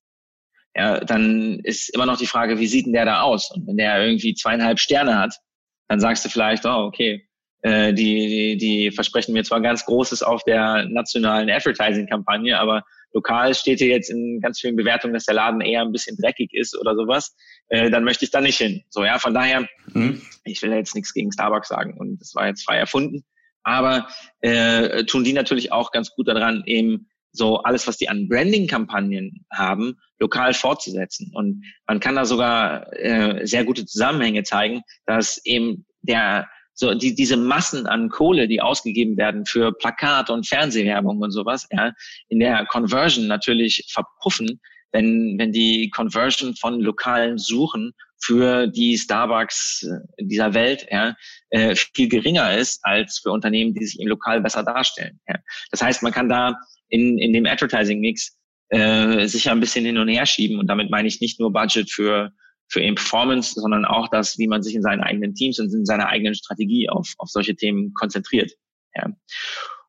[0.75, 3.51] ja, dann ist immer noch die Frage, wie sieht denn der da aus?
[3.51, 5.35] Und wenn der irgendwie zweieinhalb Sterne hat,
[5.87, 7.27] dann sagst du vielleicht, oh, okay,
[7.63, 13.55] äh, die, die, die versprechen mir zwar ganz Großes auf der nationalen Advertising-Kampagne, aber lokal
[13.55, 16.77] steht hier jetzt in ganz vielen Bewertungen, dass der Laden eher ein bisschen dreckig ist
[16.77, 17.35] oder sowas,
[17.69, 18.83] äh, dann möchte ich da nicht hin.
[18.89, 20.21] So, ja, von daher, mhm.
[20.43, 23.23] ich will jetzt nichts gegen Starbucks sagen und das war jetzt frei erfunden,
[23.63, 24.07] aber
[24.41, 29.45] äh, tun die natürlich auch ganz gut daran, eben so alles, was die an Branding-Kampagnen
[29.51, 31.31] haben, lokal fortzusetzen.
[31.33, 37.15] Und man kann da sogar äh, sehr gute Zusammenhänge zeigen, dass eben der so die,
[37.15, 41.93] diese Massen an Kohle, die ausgegeben werden für Plakat und Fernsehwerbung und sowas, ja,
[42.29, 44.59] in der Conversion natürlich verpuffen,
[44.91, 51.15] wenn, wenn die Conversion von lokalen Suchen für die Starbucks äh, dieser Welt ja,
[51.49, 55.19] äh, viel geringer ist als für Unternehmen, die sich im Lokal besser darstellen.
[55.27, 55.35] Ja.
[55.71, 56.55] Das heißt, man kann da
[56.89, 58.37] in, in dem Advertising-Mix
[58.69, 60.59] äh, sicher ein bisschen hin und her schieben.
[60.59, 62.31] Und damit meine ich nicht nur Budget für,
[62.73, 65.85] für eben Performance, sondern auch das, wie man sich in seinen eigenen Teams und in
[65.85, 68.51] seiner eigenen Strategie auf, auf solche Themen konzentriert.
[68.95, 69.07] Ja.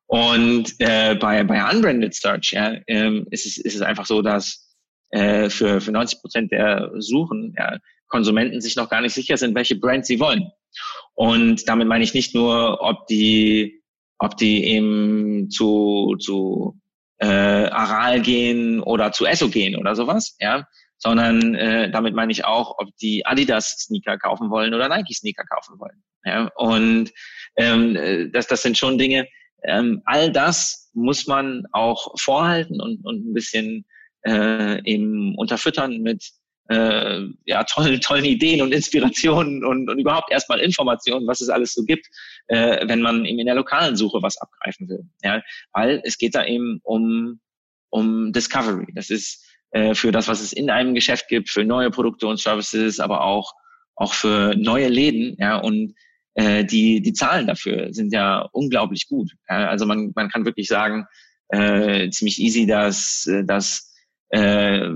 [0.07, 4.75] Und äh, bei, bei Unbranded Search ja, ähm, ist, es, ist es einfach so, dass
[5.09, 9.55] äh, für, für 90 Prozent der Suchen ja, Konsumenten sich noch gar nicht sicher sind,
[9.55, 10.51] welche Brand sie wollen.
[11.15, 13.81] Und damit meine ich nicht nur, ob die,
[14.19, 16.79] ob die eben zu, zu
[17.17, 20.67] äh, Aral gehen oder zu Esso gehen oder sowas, ja,
[21.05, 25.45] sondern äh, damit meine ich auch, ob die Adidas Sneaker kaufen wollen oder Nike Sneaker
[25.45, 26.03] kaufen wollen.
[26.25, 27.11] Ja, und
[27.57, 29.27] ähm, äh, das, das sind schon Dinge.
[29.63, 33.85] Ähm, all das muss man auch vorhalten und, und ein bisschen
[34.25, 36.27] äh, eben unterfüttern mit
[36.69, 41.75] äh, ja, tollen, tollen Ideen und Inspirationen und, und überhaupt erstmal Informationen, was es alles
[41.75, 42.07] so gibt,
[42.47, 45.03] äh, wenn man eben in der lokalen Suche was abgreifen will.
[45.21, 45.43] Ja?
[45.71, 47.39] Weil es geht da eben um,
[47.91, 48.87] um Discovery.
[48.95, 52.39] Das ist äh, für das, was es in einem Geschäft gibt, für neue Produkte und
[52.39, 53.51] Services, aber auch,
[53.95, 55.35] auch für neue Läden.
[55.37, 55.57] Ja?
[55.57, 55.95] Und
[56.35, 59.33] äh, die, die Zahlen dafür sind ja unglaublich gut.
[59.49, 59.67] Ja?
[59.67, 61.05] Also man, man kann wirklich sagen,
[61.49, 63.93] äh, ziemlich easy, dass, dass
[64.29, 64.91] äh,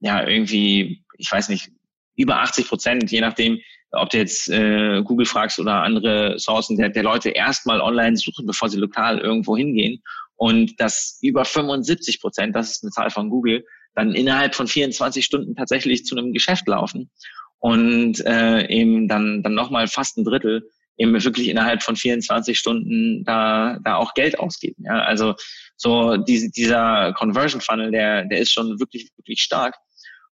[0.00, 1.70] ja irgendwie, ich weiß nicht,
[2.14, 3.58] über 80 Prozent, je nachdem,
[3.90, 8.44] ob du jetzt äh, Google fragst oder andere Sourcen der, der Leute erstmal online suchen,
[8.44, 10.02] bevor sie lokal irgendwo hingehen.
[10.36, 13.64] Und dass über 75 Prozent, das ist eine Zahl von Google,
[13.94, 17.10] dann innerhalb von 24 Stunden tatsächlich zu einem Geschäft laufen
[17.58, 23.24] und äh, eben dann, dann nochmal fast ein Drittel eben wirklich innerhalb von 24 Stunden
[23.24, 24.84] da, da auch Geld ausgeben.
[24.84, 25.00] Ja?
[25.00, 25.34] Also
[25.76, 29.76] so diese, dieser Conversion Funnel, der, der ist schon wirklich, wirklich stark.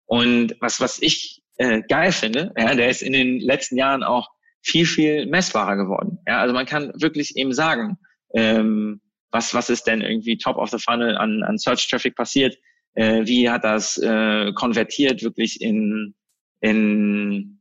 [0.07, 4.29] Und was, was ich äh, geil finde, ja, der ist in den letzten Jahren auch
[4.63, 6.19] viel, viel messbarer geworden.
[6.27, 7.99] Ja, also man kann wirklich eben sagen,
[8.35, 12.57] ähm, was, was ist denn irgendwie top of the funnel an, an Search Traffic passiert?
[12.95, 16.15] Äh, wie hat das äh, konvertiert wirklich in,
[16.61, 17.61] in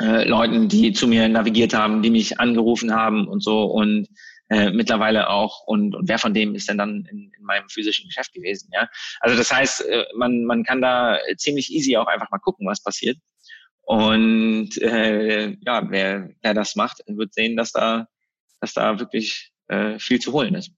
[0.00, 4.08] äh, Leuten, die zu mir navigiert haben, die mich angerufen haben und so und
[4.48, 8.06] äh, mittlerweile auch und, und wer von dem ist denn dann in, in meinem physischen
[8.06, 8.88] Geschäft gewesen, ja?
[9.20, 12.82] Also das heißt, äh, man man kann da ziemlich easy auch einfach mal gucken, was
[12.82, 13.18] passiert
[13.82, 18.06] und äh, ja, wer wer das macht, wird sehen, dass da
[18.60, 20.72] dass da wirklich äh, viel zu holen ist.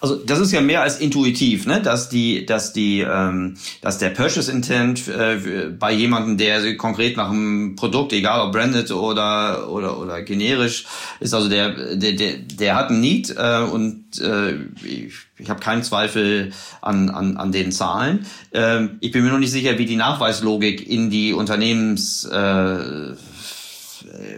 [0.00, 1.82] Also das ist ja mehr als intuitiv, ne?
[1.82, 7.30] dass die, dass die, ähm, dass der Purchase Intent äh, bei jemandem, der konkret nach
[7.30, 10.86] einem Produkt, egal ob branded oder oder oder generisch
[11.20, 15.60] ist, also der der der, der hat ein Need äh, und äh, ich, ich habe
[15.60, 18.26] keinen Zweifel an, an, an den Zahlen.
[18.52, 23.14] Ähm, ich bin mir noch nicht sicher, wie die Nachweislogik in die Unternehmens äh,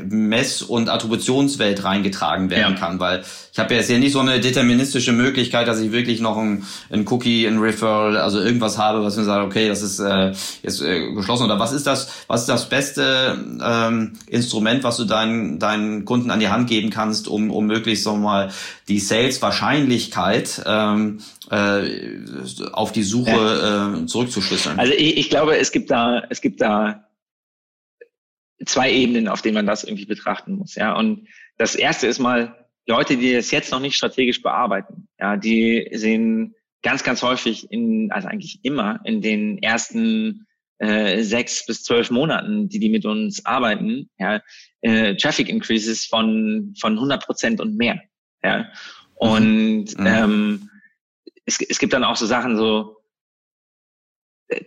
[0.08, 2.78] Mess- und Attributionswelt reingetragen werden ja.
[2.78, 6.20] kann, weil ich habe ja jetzt hier nicht so eine deterministische Möglichkeit, dass ich wirklich
[6.20, 9.98] noch ein, ein Cookie, ein Referral, also irgendwas habe, was mir sagt, okay, das ist
[9.98, 14.96] äh, jetzt äh, geschlossen oder was ist das, was ist das beste ähm, Instrument, was
[14.96, 18.50] du deinen deinen Kunden an die Hand geben kannst, um um möglichst so mal
[18.88, 21.18] die Sales-Wahrscheinlichkeit ähm,
[21.50, 21.82] äh,
[22.72, 24.78] auf die Suche äh, zurückzuschlüsseln.
[24.78, 27.04] Also ich, ich glaube, es gibt da es gibt da
[28.66, 30.74] zwei Ebenen, auf denen man das irgendwie betrachten muss.
[30.74, 35.08] Ja, und das erste ist mal Leute, die das jetzt noch nicht strategisch bearbeiten.
[35.18, 40.46] Ja, die sehen ganz, ganz häufig in, also eigentlich immer in den ersten
[40.78, 44.40] äh, sechs bis zwölf Monaten, die die mit uns arbeiten, ja,
[44.80, 48.00] äh, Traffic Increases von von 100 Prozent und mehr.
[48.42, 48.72] Ja,
[49.14, 50.06] und mhm.
[50.06, 50.70] ähm,
[51.44, 52.96] es, es gibt dann auch so Sachen so,
[54.48, 54.64] äh,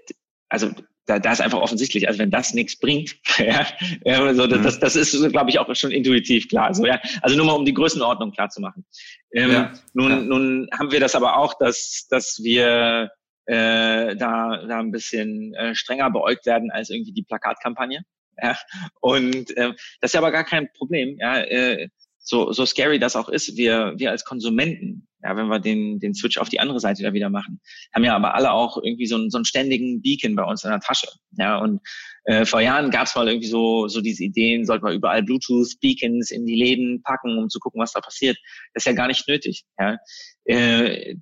[0.50, 0.72] also
[1.06, 3.68] da, da ist einfach offensichtlich, also wenn das nichts bringt, ja,
[4.06, 6.74] also das, das, das ist, glaube ich, auch schon intuitiv klar.
[6.74, 7.00] So, ja.
[7.22, 8.86] Also nur mal, um die Größenordnung klar zu machen.
[9.34, 10.20] Ähm, ja, nun, ja.
[10.22, 13.12] nun haben wir das aber auch, dass, dass wir
[13.46, 18.04] äh, da, da ein bisschen äh, strenger beäugt werden als irgendwie die Plakatkampagne.
[18.42, 18.58] Ja.
[19.02, 21.18] Und äh, das ist ja aber gar kein Problem.
[21.20, 21.40] Ja.
[21.42, 21.90] Äh,
[22.20, 26.14] so, so scary das auch ist, wir, wir als Konsumenten ja, wenn wir den, den
[26.14, 27.62] Switch auf die andere Seite wieder machen.
[27.94, 30.70] Haben ja aber alle auch irgendwie so einen, so einen ständigen Beacon bei uns in
[30.70, 31.08] der Tasche.
[31.38, 31.80] Ja, und
[32.26, 36.32] äh, vor Jahren gab es mal irgendwie so, so diese Ideen, sollte man überall Bluetooth-Beacons
[36.32, 38.38] in die Läden packen, um zu gucken, was da passiert.
[38.74, 39.64] Das ist ja gar nicht nötig.
[39.80, 39.98] Ja.
[40.46, 41.16] Äh,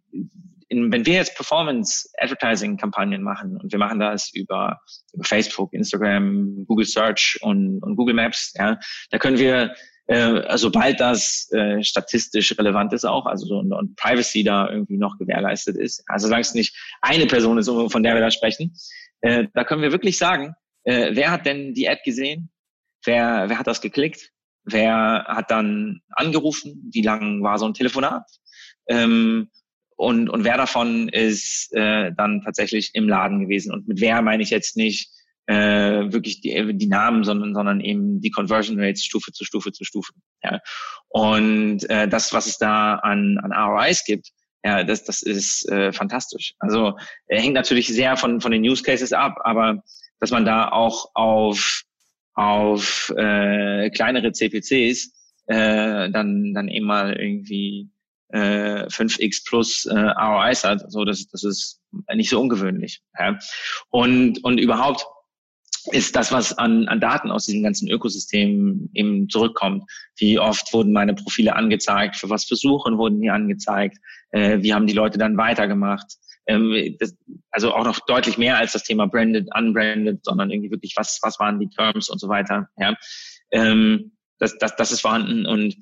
[0.72, 4.80] in, wenn wir jetzt Performance-Advertising-Kampagnen machen und wir machen das über,
[5.14, 9.76] über Facebook, Instagram, Google Search und, und Google Maps, ja, da können wir
[10.12, 14.98] äh, sobald das äh, statistisch relevant ist auch, also so und, und Privacy da irgendwie
[14.98, 18.76] noch gewährleistet ist, also solange es nicht eine Person ist, von der wir da sprechen,
[19.22, 22.50] äh, da können wir wirklich sagen, äh, wer hat denn die Ad gesehen,
[23.06, 24.32] wer, wer hat das geklickt,
[24.66, 28.26] wer hat dann angerufen, wie lang war so ein Telefonat?
[28.88, 29.50] Ähm,
[29.96, 33.72] und, und wer davon ist äh, dann tatsächlich im Laden gewesen.
[33.72, 35.10] Und mit wer meine ich jetzt nicht
[35.48, 39.84] äh, wirklich die, die Namen, sondern, sondern eben die Conversion Rates Stufe zu Stufe zu
[39.84, 40.14] Stufe.
[40.44, 40.60] Ja.
[41.10, 44.30] Und äh, das, was es da an, an ROIs gibt,
[44.64, 46.54] ja, das, das ist äh, fantastisch.
[46.60, 49.84] Also er hängt natürlich sehr von, von den Use Cases ab, aber
[50.20, 51.84] dass man da auch auf,
[52.36, 55.12] auf äh, kleinere CPCs
[55.48, 57.90] äh, dann, dann eben mal irgendwie
[58.30, 61.82] äh, 5x plus äh, ROIs hat, so das, das ist
[62.14, 63.02] nicht so ungewöhnlich.
[63.18, 63.40] Ja.
[63.90, 65.06] Und, und überhaupt
[65.92, 69.84] ist das, was an, an Daten aus diesem ganzen Ökosystem eben zurückkommt.
[70.18, 72.16] Wie oft wurden meine Profile angezeigt?
[72.16, 73.98] Für was für Suchen wurden die angezeigt?
[74.32, 76.18] Äh, wie haben die Leute dann weitergemacht?
[76.48, 77.16] Ähm, das,
[77.50, 81.40] also auch noch deutlich mehr als das Thema branded, unbranded, sondern irgendwie wirklich, was, was
[81.40, 82.68] waren die Terms und so weiter.
[82.78, 82.96] Ja?
[83.52, 85.46] Ähm, das, das, das ist vorhanden.
[85.46, 85.76] Und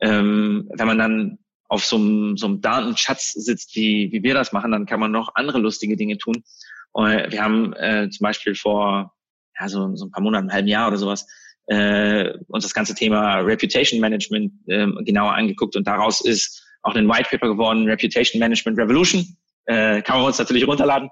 [0.00, 1.38] ähm, wenn man dann
[1.68, 5.12] auf so einem, so einem Datenschatz sitzt, wie, wie wir das machen, dann kann man
[5.12, 6.44] noch andere lustige Dinge tun.
[6.92, 9.15] Und wir haben äh, zum Beispiel vor
[9.58, 11.26] ja, so, so ein paar Monate, ein halben Jahr oder sowas,
[11.66, 17.08] äh, uns das ganze Thema Reputation Management äh, genauer angeguckt und daraus ist auch ein
[17.08, 19.36] White Paper geworden, Reputation Management Revolution.
[19.66, 21.10] Äh, kann man uns natürlich runterladen.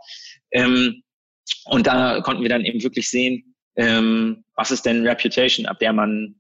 [0.52, 1.02] Ähm,
[1.66, 5.92] und da konnten wir dann eben wirklich sehen, ähm, was ist denn Reputation, ab der
[5.92, 6.36] man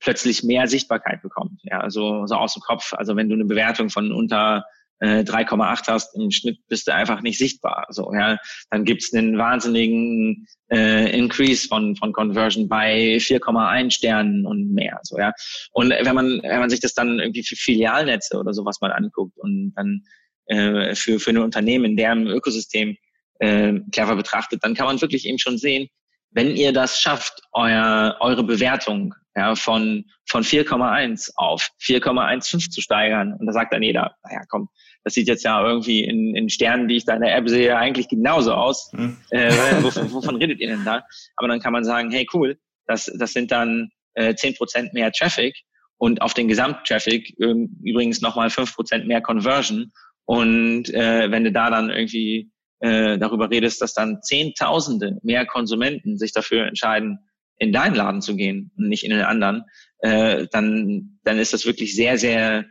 [0.00, 1.60] plötzlich mehr Sichtbarkeit bekommt.
[1.62, 2.92] Ja, also so aus dem Kopf.
[2.92, 4.64] Also wenn du eine Bewertung von unter
[5.00, 7.86] 3,8 äh, hast, im Schnitt bist du einfach nicht sichtbar.
[7.90, 8.38] So, ja,
[8.70, 15.00] dann gibt's einen wahnsinnigen äh, Increase von von Conversion bei 4,1 Sternen und mehr.
[15.02, 15.32] So, ja.
[15.72, 19.36] Und wenn man wenn man sich das dann irgendwie für Filialnetze oder sowas mal anguckt
[19.38, 20.02] und dann
[20.46, 22.96] äh, für für ein Unternehmen in deren Ökosystem
[23.40, 25.88] äh, clever betrachtet, dann kann man wirklich eben schon sehen,
[26.34, 33.34] wenn ihr das schafft, euer, eure Bewertung ja, von, von 4,1 auf 4,15 zu steigern,
[33.38, 34.68] und da sagt dann jeder, naja, komm,
[35.04, 37.76] das sieht jetzt ja irgendwie in, in Sternen, die ich da in der App sehe,
[37.76, 38.90] eigentlich genauso aus.
[38.92, 39.16] Hm.
[39.30, 39.50] Äh,
[39.82, 41.04] wovon, wovon redet ihr denn da?
[41.36, 45.56] Aber dann kann man sagen, hey, cool, das, das sind dann äh, 10% mehr Traffic
[45.98, 49.92] und auf den Gesamttraffic äh, übrigens nochmal 5% mehr Conversion.
[50.26, 52.50] Und äh, wenn du da dann irgendwie
[52.84, 57.18] äh, darüber redest, dass dann Zehntausende mehr Konsumenten sich dafür entscheiden,
[57.56, 59.64] in deinen Laden zu gehen und nicht in den anderen,
[60.00, 62.66] äh, dann, dann ist das wirklich sehr, sehr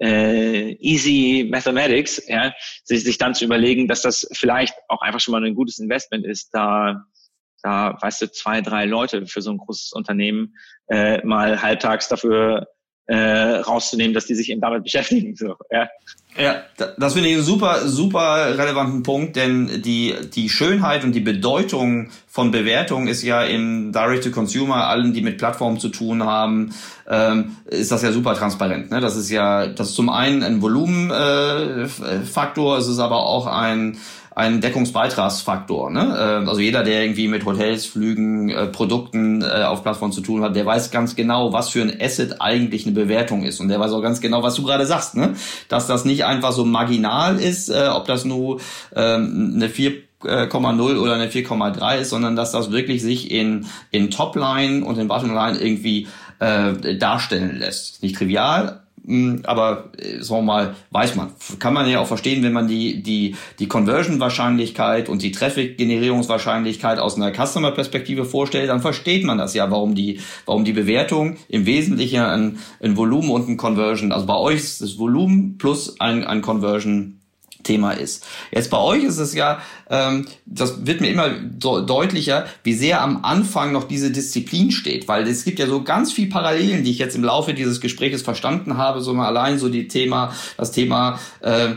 [0.00, 2.52] äh, easy Mathematics, ja,
[2.84, 6.26] sich, sich dann zu überlegen, dass das vielleicht auch einfach schon mal ein gutes Investment
[6.26, 7.06] ist, da
[7.64, 10.54] da, weißt du, zwei, drei Leute für so ein großes Unternehmen
[10.88, 12.68] äh, mal halbtags dafür
[13.06, 15.36] äh, rauszunehmen, dass die sich eben damit beschäftigen.
[15.36, 15.88] So, ja.
[16.36, 16.64] Ja,
[16.98, 22.08] das finde ich einen super, super relevanten Punkt, denn die, die Schönheit und die Bedeutung
[22.26, 26.74] von Bewertung ist ja im Direct-to-Consumer, allen, die mit Plattformen zu tun haben,
[27.08, 28.90] ähm, ist das ja super transparent.
[28.90, 29.00] Ne?
[29.00, 33.98] Das ist ja, das ist zum einen ein Volumenfaktor, äh, es ist aber auch ein
[34.34, 35.90] ein Deckungsbeitragsfaktor.
[35.90, 36.00] Ne?
[36.00, 40.42] Äh, also jeder, der irgendwie mit Hotels, Flügen, äh, Produkten äh, auf Plattformen zu tun
[40.42, 43.60] hat, der weiß ganz genau, was für ein Asset eigentlich eine Bewertung ist.
[43.60, 45.34] Und der weiß auch ganz genau, was du gerade sagst, ne?
[45.68, 48.60] dass das nicht einfach so marginal ist, äh, ob das nur
[48.94, 54.84] ähm, eine 4,0 oder eine 4,3 ist, sondern dass das wirklich sich in, in Topline
[54.84, 56.08] und in Bottomline irgendwie
[56.40, 58.02] äh, darstellen lässt.
[58.02, 58.83] Nicht trivial,
[59.44, 61.32] aber äh, sagen wir mal, weiß man.
[61.58, 67.16] Kann man ja auch verstehen, wenn man die, die, die Conversion-Wahrscheinlichkeit und die Traffic-Generierungswahrscheinlichkeit aus
[67.16, 72.20] einer Customer-Perspektive vorstellt, dann versteht man das ja, warum die, warum die Bewertung im Wesentlichen
[72.20, 76.40] ein, ein Volumen und ein Conversion, also bei euch ist das Volumen plus ein, ein
[76.40, 77.20] Conversion
[77.64, 78.24] Thema ist.
[78.52, 79.60] Jetzt bei euch ist es ja,
[79.90, 85.26] ähm, das wird mir immer deutlicher, wie sehr am Anfang noch diese Disziplin steht, weil
[85.26, 88.76] es gibt ja so ganz viel Parallelen, die ich jetzt im Laufe dieses Gesprächs verstanden
[88.76, 91.70] habe, so mal allein so die Thema, das Thema äh,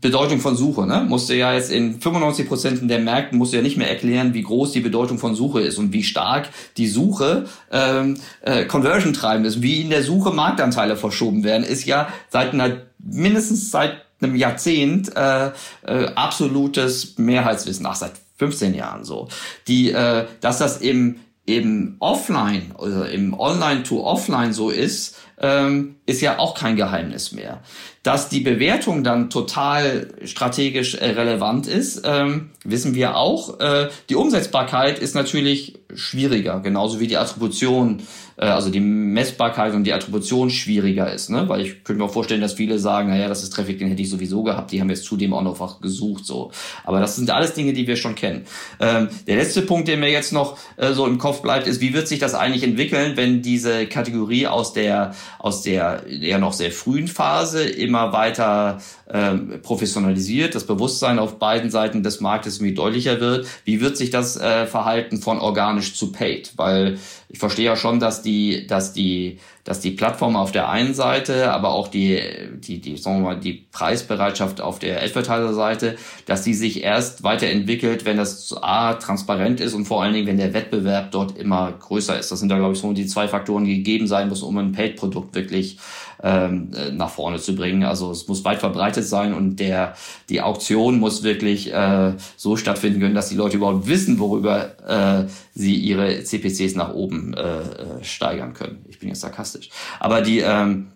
[0.00, 0.86] Bedeutung von Suche.
[0.86, 1.04] Ne?
[1.08, 4.42] Musste ja jetzt in 95 Prozent der Märkten musst du ja nicht mehr erklären, wie
[4.42, 9.44] groß die Bedeutung von Suche ist und wie stark die Suche ähm, äh, Conversion treiben
[9.44, 14.36] ist, wie in der Suche Marktanteile verschoben werden, ist ja seit einer mindestens seit einem
[14.36, 15.50] Jahrzehnt äh,
[15.86, 19.28] äh, absolutes Mehrheitswissen, ach seit 15 Jahren so,
[19.68, 25.96] die, äh, dass das im im Offline also im Online to Offline so ist, ähm,
[26.06, 27.62] ist ja auch kein Geheimnis mehr.
[28.02, 33.58] Dass die Bewertung dann total strategisch äh, relevant ist, ähm, wissen wir auch.
[33.58, 38.02] Äh, die Umsetzbarkeit ist natürlich schwieriger, genauso wie die Attribution
[38.40, 41.48] äh, also die Messbarkeit und die Attribution schwieriger ist, ne?
[41.48, 44.02] Weil ich könnte mir auch vorstellen, dass viele sagen, naja, das ist Traffic, den hätte
[44.02, 46.50] ich sowieso gehabt, die haben jetzt zudem auch noch gesucht, so.
[46.84, 48.46] Aber das sind alles Dinge, die wir schon kennen.
[48.80, 51.92] Ähm, der letzte Punkt, der mir jetzt noch äh, so im Kopf bleibt, ist, wie
[51.92, 56.72] wird sich das eigentlich entwickeln, wenn diese Kategorie aus der, aus der ja noch sehr
[56.72, 58.80] frühen Phase immer weiter
[59.12, 63.46] ähm, professionalisiert, das Bewusstsein auf beiden Seiten des Marktes irgendwie deutlicher wird.
[63.64, 66.52] Wie wird sich das äh, Verhalten von organisch zu paid?
[66.56, 66.98] Weil
[67.30, 71.52] ich verstehe ja schon, dass die, dass die, dass die Plattform auf der einen Seite,
[71.52, 72.20] aber auch die,
[72.58, 75.96] die, die, sagen wir mal, die Preisbereitschaft auf der Advertiser-Seite,
[76.26, 80.38] dass die sich erst weiterentwickelt, wenn das A, transparent ist und vor allen Dingen, wenn
[80.38, 82.32] der Wettbewerb dort immer größer ist.
[82.32, 84.72] Das sind da, glaube ich, so die zwei Faktoren, die gegeben sein müssen, um ein
[84.72, 85.78] Paid-Produkt wirklich
[86.22, 87.82] ähm, äh, nach vorne zu bringen.
[87.84, 89.94] Also es muss weit verbreitet sein und der
[90.28, 95.28] die Auktion muss wirklich äh, so stattfinden können, dass die Leute überhaupt wissen, worüber äh,
[95.54, 98.84] sie ihre CPCs nach oben äh, äh, steigern können.
[98.88, 99.49] Ich bin jetzt sarkastisch.
[99.98, 100.92] Aber die ähm,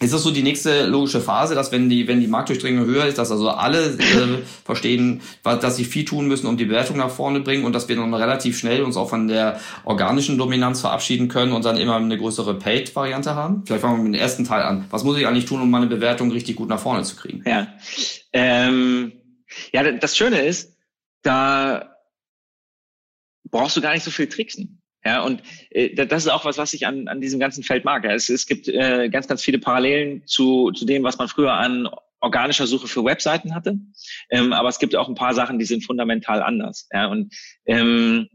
[0.00, 3.16] ist das so die nächste logische Phase, dass wenn die, wenn die Marktdurchdringung höher ist,
[3.16, 7.40] dass also alle äh, verstehen, dass sie viel tun müssen, um die Bewertung nach vorne
[7.40, 11.52] bringen und dass wir dann relativ schnell uns auch von der organischen Dominanz verabschieden können
[11.52, 13.62] und dann immer eine größere Paid-Variante haben?
[13.64, 14.84] Vielleicht fangen wir mit dem ersten Teil an.
[14.90, 17.44] Was muss ich eigentlich tun, um meine Bewertung richtig gut nach vorne zu kriegen?
[17.46, 17.68] Ja,
[18.32, 19.12] ähm,
[19.72, 20.76] ja das Schöne ist,
[21.22, 21.94] da
[23.48, 24.82] brauchst du gar nicht so viel tricksen.
[25.06, 28.04] Ja, und äh, das ist auch was, was ich an, an diesem ganzen Feld mag.
[28.04, 28.12] Ja.
[28.12, 31.88] Es, es gibt äh, ganz, ganz viele Parallelen zu, zu dem, was man früher an
[32.20, 33.78] organischer Suche für Webseiten hatte.
[34.30, 36.88] Ähm, aber es gibt auch ein paar Sachen, die sind fundamental anders.
[36.92, 37.34] Ja, und
[37.66, 38.28] ähm,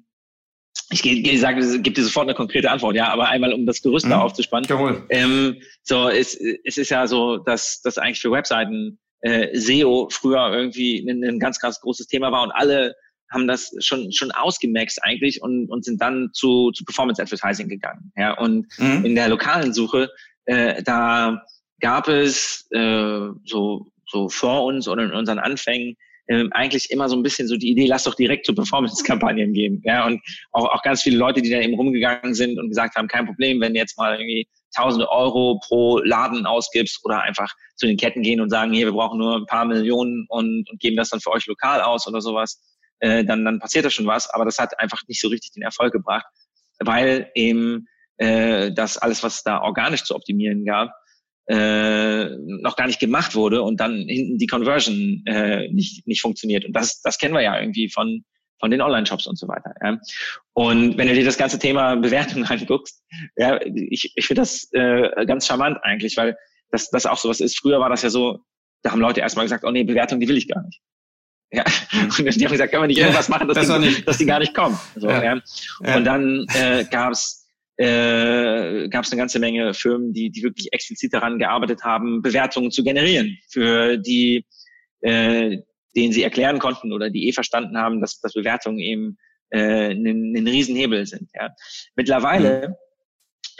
[0.91, 3.82] ich, ich sage, es gibt dir sofort eine konkrete Antwort, ja, aber einmal um das
[3.82, 4.11] Gerüst mhm.
[4.11, 4.67] da aufzuspannen.
[4.70, 5.05] Jawohl.
[5.09, 10.51] Ähm, so, es, es ist ja so, dass das eigentlich für Webseiten äh, SEO früher
[10.51, 12.95] irgendwie ein, ein ganz, ganz großes Thema war und alle
[13.30, 18.11] haben das schon schon ausgemaxt eigentlich und, und sind dann zu, zu Performance Advertising gegangen.
[18.17, 19.05] Ja, und mhm.
[19.05, 20.09] in der lokalen Suche,
[20.45, 21.43] äh, da
[21.80, 25.95] gab es äh, so, so vor uns oder in unseren Anfängen
[26.27, 29.82] äh, eigentlich immer so ein bisschen so die Idee, lass doch direkt zu Performance-Kampagnen gehen.
[29.86, 30.21] Ja, und
[30.51, 33.59] auch, auch ganz viele Leute, die da eben rumgegangen sind und gesagt haben, kein Problem,
[33.61, 38.21] wenn du jetzt mal irgendwie tausende Euro pro Laden ausgibst oder einfach zu den Ketten
[38.21, 41.19] gehen und sagen, hier, wir brauchen nur ein paar Millionen und, und geben das dann
[41.19, 42.61] für euch lokal aus oder sowas
[43.00, 45.64] äh, dann, dann passiert da schon was, aber das hat einfach nicht so richtig den
[45.64, 46.26] Erfolg gebracht.
[46.80, 47.88] weil eben
[48.18, 50.91] äh, das alles, was da organisch zu optimieren gab,
[51.50, 56.64] äh, noch gar nicht gemacht wurde und dann hinten die Conversion äh, nicht, nicht funktioniert.
[56.64, 58.24] Und das, das kennen wir ja irgendwie von,
[58.60, 59.74] von den Online-Shops und so weiter.
[59.84, 59.97] Ja.
[60.54, 63.04] Und wenn du dir das ganze Thema Bewertung anguckst,
[63.36, 66.38] ja, ich, ich finde das äh, ganz charmant eigentlich, weil
[66.72, 67.58] das, das auch so was ist.
[67.58, 68.39] Früher war das ja so,
[68.84, 70.82] da haben Leute erstmal gesagt, oh nee, Bewertung, die will ich gar nicht.
[71.52, 71.64] Ja.
[71.93, 74.54] Und die haben gesagt, können wir nicht irgendwas machen, dass, die, dass die gar nicht
[74.54, 74.80] kommen.
[74.95, 75.24] So, ja.
[75.24, 75.95] ja.
[75.95, 77.47] Und dann äh, gab es
[77.78, 82.72] äh, gab es eine ganze Menge Firmen, die, die wirklich explizit daran gearbeitet haben, Bewertungen
[82.72, 84.45] zu generieren, für die,
[85.02, 85.58] äh,
[85.95, 89.18] denen sie erklären konnten oder die eh verstanden haben, dass, dass Bewertungen eben
[89.50, 91.30] äh, ein, ein Riesenhebel sind.
[91.34, 91.56] Ja.
[91.95, 92.76] Mittlerweile mhm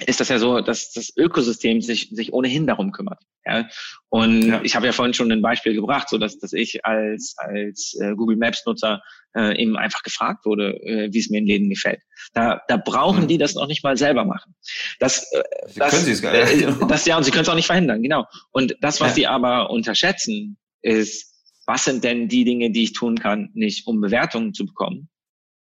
[0.06, 3.20] ist das ja so, dass das Ökosystem sich, sich ohnehin darum kümmert.
[3.46, 3.68] Ja?
[4.10, 4.62] Und ja.
[4.64, 8.16] ich habe ja vorhin schon ein Beispiel gebracht, so dass, dass ich als, als äh,
[8.16, 9.02] Google Maps Nutzer
[9.36, 12.02] äh, eben einfach gefragt wurde, äh, wie es mir in Läden gefällt.
[12.34, 13.28] Da, da brauchen mhm.
[13.28, 14.56] die das noch nicht mal selber machen.
[15.00, 15.44] Das, äh,
[15.76, 16.62] das, können sie es gar nicht.
[16.64, 18.26] Äh, das, ja, und sie können es auch nicht verhindern, genau.
[18.52, 19.16] Und das, was ja.
[19.16, 21.30] sie aber unterschätzen, ist,
[21.66, 25.10] was sind denn die Dinge, die ich tun kann, nicht um Bewertungen zu bekommen,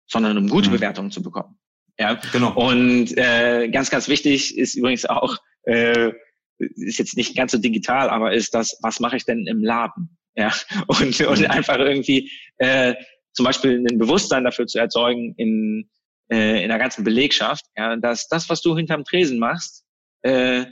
[0.06, 0.74] sondern um gute mhm.
[0.74, 1.56] Bewertungen zu bekommen.
[1.98, 2.52] Ja, genau.
[2.54, 6.12] Und äh, ganz, ganz wichtig ist übrigens auch, äh,
[6.58, 10.16] ist jetzt nicht ganz so digital, aber ist das, was mache ich denn im Laden?
[10.36, 10.52] Ja,
[10.88, 11.46] und, und mhm.
[11.46, 12.94] einfach irgendwie äh,
[13.32, 15.88] zum Beispiel ein Bewusstsein dafür zu erzeugen in,
[16.30, 19.84] äh, in der ganzen Belegschaft, ja, dass das, was du hinterm Tresen machst,
[20.22, 20.66] äh,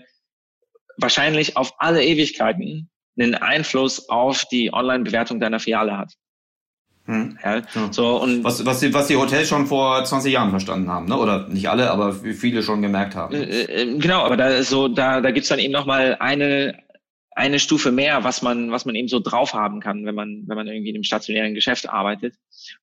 [0.97, 6.15] wahrscheinlich auf alle Ewigkeiten einen Einfluss auf die Online-Bewertung deiner Filiale hat.
[7.07, 7.37] Hm.
[7.43, 11.07] Ja, so, und was, was, die, was die Hotels schon vor 20 Jahren verstanden haben,
[11.07, 11.17] ne?
[11.17, 13.35] oder nicht alle, aber viele schon gemerkt haben.
[13.35, 16.79] Äh, äh, genau, aber da so, da, da gibt's dann eben nochmal eine,
[17.33, 20.57] eine Stufe mehr, was man, was man eben so drauf haben kann, wenn man, wenn
[20.57, 22.37] man irgendwie in einem stationären Geschäft arbeitet.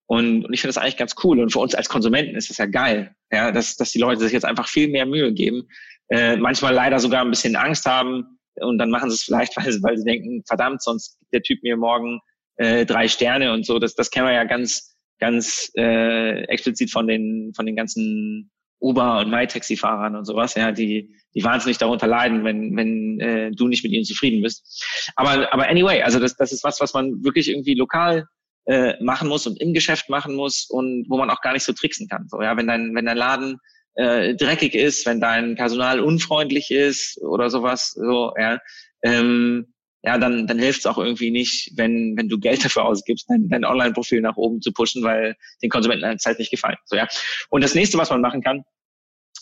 [0.06, 1.40] Und, und ich finde das eigentlich ganz cool.
[1.40, 4.34] Und für uns als Konsumenten ist das ja geil, ja, dass, dass die Leute sich
[4.34, 5.68] jetzt einfach viel mehr Mühe geben,
[6.10, 9.66] äh, manchmal leider sogar ein bisschen Angst haben und dann machen sie es vielleicht, weil,
[9.82, 12.20] weil sie denken, verdammt, sonst gibt der Typ mir morgen
[12.60, 13.80] äh, drei Sterne und so.
[13.80, 18.52] Das, das kennen wir ja ganz, ganz äh, explizit von den, von den ganzen
[18.82, 23.68] Uber- und MyTaxi-Fahrern und sowas, ja, die, die wahnsinnig darunter leiden, wenn, wenn äh, du
[23.68, 24.86] nicht mit ihnen zufrieden bist.
[25.16, 28.26] Aber, aber anyway, also das, das ist was, was man wirklich irgendwie lokal
[28.66, 31.74] äh, machen muss und im Geschäft machen muss und wo man auch gar nicht so
[31.74, 32.28] tricksen kann.
[32.30, 33.58] So, ja, wenn dein, wenn dein Laden
[33.96, 38.60] äh, dreckig ist, wenn dein Personal unfreundlich ist oder sowas, so, ja,
[39.04, 43.30] ähm, ja, dann, dann hilft es auch irgendwie nicht, wenn, wenn du Geld dafür ausgibst,
[43.30, 46.78] dein, dein Online-Profil nach oben zu pushen, weil den Konsumenten eine Zeit nicht gefallen.
[46.86, 47.08] So, ja.
[47.50, 48.64] Und das nächste, was man machen kann,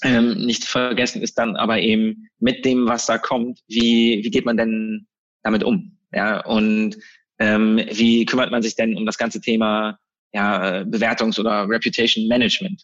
[0.04, 4.46] ähm, nicht vergessen, ist dann aber eben mit dem, was da kommt, wie, wie geht
[4.46, 5.08] man denn
[5.44, 5.98] damit um?
[6.12, 6.98] Ja, und
[7.40, 10.00] ähm, wie kümmert man sich denn um das ganze Thema
[10.34, 12.84] ja, Bewertungs- oder Reputation Management?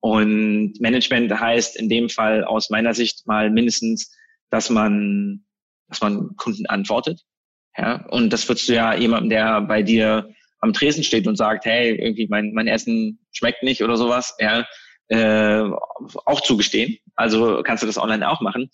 [0.00, 4.14] Und Management heißt in dem Fall aus meiner Sicht mal mindestens,
[4.50, 5.43] dass man
[5.88, 7.22] dass man Kunden antwortet.
[7.76, 10.28] Ja, und das würdest du ja jemandem, der bei dir
[10.60, 14.64] am Tresen steht und sagt, hey, irgendwie mein, mein Essen schmeckt nicht oder sowas, ja,
[15.08, 15.62] äh,
[16.24, 16.96] auch zugestehen.
[17.14, 18.70] Also kannst du das online auch machen.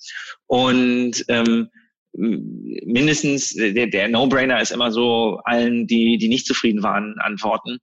[0.47, 1.69] Und ähm,
[2.13, 7.79] mindestens der, der No-Brainer ist immer so allen, die, die nicht zufrieden waren, antworten.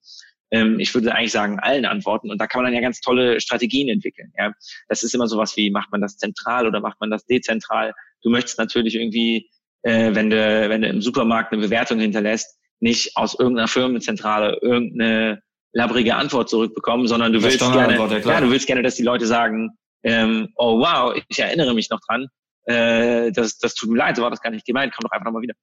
[0.52, 2.32] Ähm, ich würde eigentlich sagen, allen antworten.
[2.32, 4.32] Und da kann man dann ja ganz tolle Strategien entwickeln.
[4.38, 4.54] Ja.
[4.88, 7.94] Das ist immer sowas wie, macht man das zentral oder macht man das dezentral?
[8.24, 9.50] Du möchtest natürlich irgendwie,
[9.84, 15.42] äh, wenn du, wenn du im Supermarkt eine Bewertung hinterlässt, nicht aus irgendeiner Firmenzentrale irgendeine
[15.74, 19.26] labrige Antwort zurückbekommen, sondern du willst gerne, ja, ja, du willst gerne, dass die Leute
[19.26, 19.72] sagen,
[20.04, 22.28] ähm, oh wow, ich erinnere mich noch dran,
[22.66, 25.26] äh, das, das tut mir leid, so war das gar nicht gemeint, komm doch einfach
[25.26, 25.56] nochmal wieder.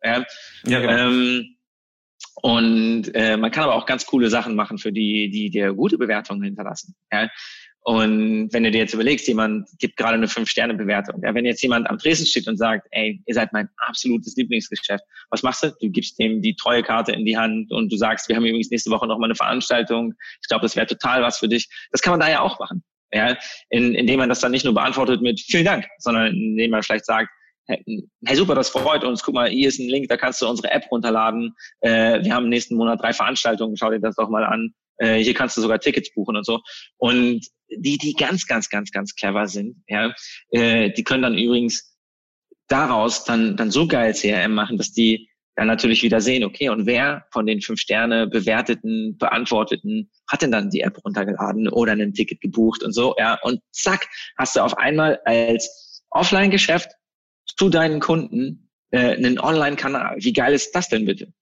[0.00, 0.22] Äh,
[0.66, 0.92] ja, genau.
[0.92, 1.56] ähm,
[2.42, 5.98] und äh, man kann aber auch ganz coole Sachen machen, für die, die dir gute
[5.98, 6.94] Bewertungen hinterlassen.
[7.12, 7.28] Ja?
[7.86, 11.20] Und wenn du dir jetzt überlegst, jemand gibt gerade eine Fünf-Sterne-Bewertung.
[11.22, 15.04] Ja, wenn jetzt jemand am Tresen steht und sagt, ey, ihr seid mein absolutes Lieblingsgeschäft,
[15.28, 15.70] was machst du?
[15.82, 18.70] Du gibst dem die treue Karte in die Hand und du sagst, wir haben übrigens
[18.70, 20.14] nächste Woche noch mal eine Veranstaltung.
[20.40, 21.68] Ich glaube, das wäre total was für dich.
[21.92, 22.82] Das kann man da ja auch machen.
[23.12, 23.36] Ja,
[23.68, 27.04] in, indem man das dann nicht nur beantwortet mit vielen Dank, sondern indem man vielleicht
[27.04, 27.28] sagt,
[27.66, 29.22] hey super, das freut uns.
[29.22, 31.54] Guck mal, hier ist ein Link, da kannst du unsere App runterladen.
[31.80, 34.74] Äh, wir haben nächsten Monat drei Veranstaltungen, schau dir das doch mal an.
[34.98, 36.60] Äh, hier kannst du sogar Tickets buchen und so.
[36.96, 40.14] Und die, die ganz, ganz, ganz, ganz clever sind, ja,
[40.50, 41.96] äh, die können dann übrigens
[42.68, 46.86] daraus dann, dann so geil CRM machen, dass die dann natürlich wieder sehen, okay, und
[46.86, 52.12] wer von den fünf Sterne bewerteten, beantworteten hat denn dann die App runtergeladen oder ein
[52.12, 56.90] Ticket gebucht und so, ja, und zack, hast du auf einmal als Offline-Geschäft
[57.56, 60.16] zu deinen Kunden äh, einen Online-Kanal.
[60.18, 61.32] Wie geil ist das denn bitte?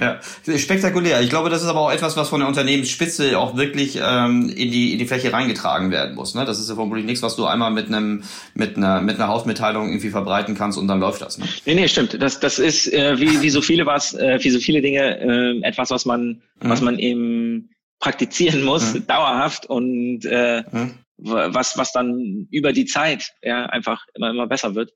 [0.00, 0.20] Ja,
[0.56, 1.20] spektakulär.
[1.22, 4.70] Ich glaube, das ist aber auch etwas, was von der Unternehmensspitze auch wirklich ähm, in
[4.70, 6.34] die in die Fläche reingetragen werden muss.
[6.34, 6.44] Ne?
[6.44, 8.22] Das ist ja vermutlich nichts, was du einmal mit einem
[8.54, 11.38] mit einer mit einer Hausmitteilung irgendwie verbreiten kannst und dann läuft das.
[11.38, 11.46] Ne?
[11.66, 12.22] Nee, nee, stimmt.
[12.22, 15.60] Das das ist äh, wie wie so viele was äh, wie so viele Dinge äh,
[15.66, 16.68] etwas, was man mhm.
[16.68, 19.06] was man eben praktizieren muss mhm.
[19.08, 20.94] dauerhaft und äh, mhm.
[21.16, 24.92] was was dann über die Zeit ja einfach immer immer besser wird.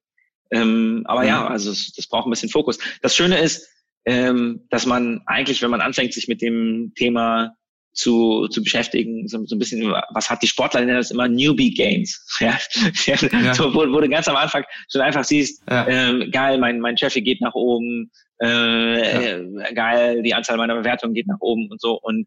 [0.53, 2.79] Ähm, aber ja, also das, das braucht ein bisschen Fokus.
[3.01, 3.72] Das Schöne ist
[4.05, 7.55] ähm, dass man eigentlich, wenn man anfängt, sich mit dem Thema
[7.93, 11.75] zu, zu beschäftigen, so, so ein bisschen, was hat die Sportler, nennen das immer Newbie
[11.75, 12.27] Gains.
[12.41, 12.59] Ja,
[13.07, 13.55] ja.
[13.55, 15.87] So, wo, wo du ganz am Anfang schon einfach siehst, ja.
[15.87, 18.11] ähm, geil, mein, mein Chef geht nach oben,
[18.43, 19.39] äh, ja.
[19.39, 21.99] äh, geil, die Anzahl meiner Bewertungen geht nach oben und so.
[22.01, 22.27] Und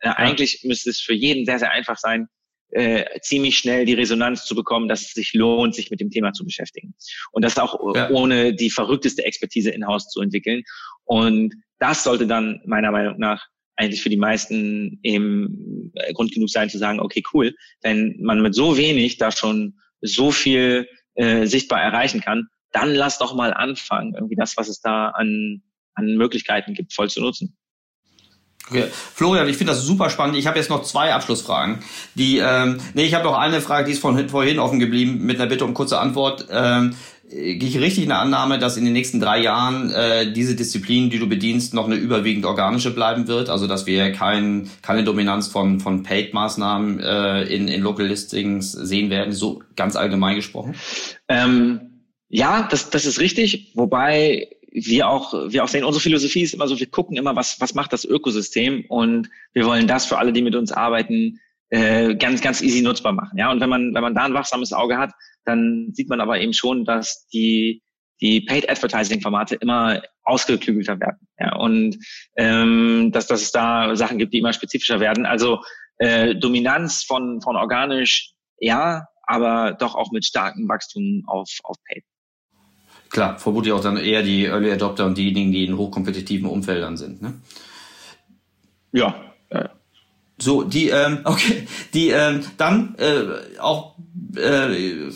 [0.00, 2.28] äh, eigentlich müsste es für jeden sehr, sehr einfach sein,
[2.70, 6.32] äh, ziemlich schnell die Resonanz zu bekommen, dass es sich lohnt, sich mit dem Thema
[6.32, 6.94] zu beschäftigen.
[7.32, 8.10] Und das auch ja.
[8.10, 10.62] ohne die verrückteste Expertise in-house zu entwickeln.
[11.04, 13.46] Und das sollte dann meiner Meinung nach
[13.76, 18.40] eigentlich für die meisten eben äh, Grund genug sein zu sagen, okay, cool, wenn man
[18.40, 23.52] mit so wenig da schon so viel äh, sichtbar erreichen kann, dann lass doch mal
[23.52, 25.62] anfangen, irgendwie das, was es da an,
[25.94, 27.56] an Möglichkeiten gibt, voll zu nutzen.
[28.68, 28.86] Okay.
[29.14, 30.36] Florian, ich finde das super spannend.
[30.36, 31.78] Ich habe jetzt noch zwei Abschlussfragen.
[32.14, 35.40] Die, ähm, nee, ich habe noch eine Frage, die ist von vorhin offen geblieben, mit
[35.40, 36.46] einer Bitte um kurze Antwort.
[36.50, 36.96] Ähm,
[37.28, 41.10] Gehe ich richtig in der Annahme, dass in den nächsten drei Jahren äh, diese Disziplin,
[41.10, 43.50] die du bedienst, noch eine überwiegend organische bleiben wird?
[43.50, 49.10] Also dass wir kein, keine Dominanz von, von Paid-Maßnahmen äh, in, in Local Listings sehen
[49.10, 50.76] werden, so ganz allgemein gesprochen?
[51.26, 53.72] Ähm, ja, das, das ist richtig.
[53.74, 57.60] Wobei wir auch, wir auch sehen, unsere Philosophie ist immer so, wir gucken immer, was,
[57.60, 61.40] was macht das Ökosystem und wir wollen das für alle, die mit uns arbeiten,
[61.70, 63.38] äh, ganz, ganz easy nutzbar machen.
[63.38, 65.12] Ja, und wenn man, wenn man da ein wachsames Auge hat,
[65.44, 67.82] dann sieht man aber eben schon, dass die,
[68.20, 71.26] die Paid Advertising Formate immer ausgeklügelter werden.
[71.38, 71.98] Ja, und
[72.36, 75.26] ähm, dass, dass es da Sachen gibt, die immer spezifischer werden.
[75.26, 75.62] Also
[75.98, 82.04] äh, Dominanz von, von organisch, ja, aber doch auch mit starkem Wachstum auf, auf Paid.
[83.10, 87.22] Klar, vermutlich auch dann eher die Early Adopter und diejenigen, die in hochkompetitiven Umfeldern sind.
[87.22, 87.34] Ne?
[88.92, 89.14] Ja,
[89.52, 89.70] ja.
[90.38, 93.94] So, die, ähm, okay, die, ähm, dann äh, auch
[94.36, 95.08] äh,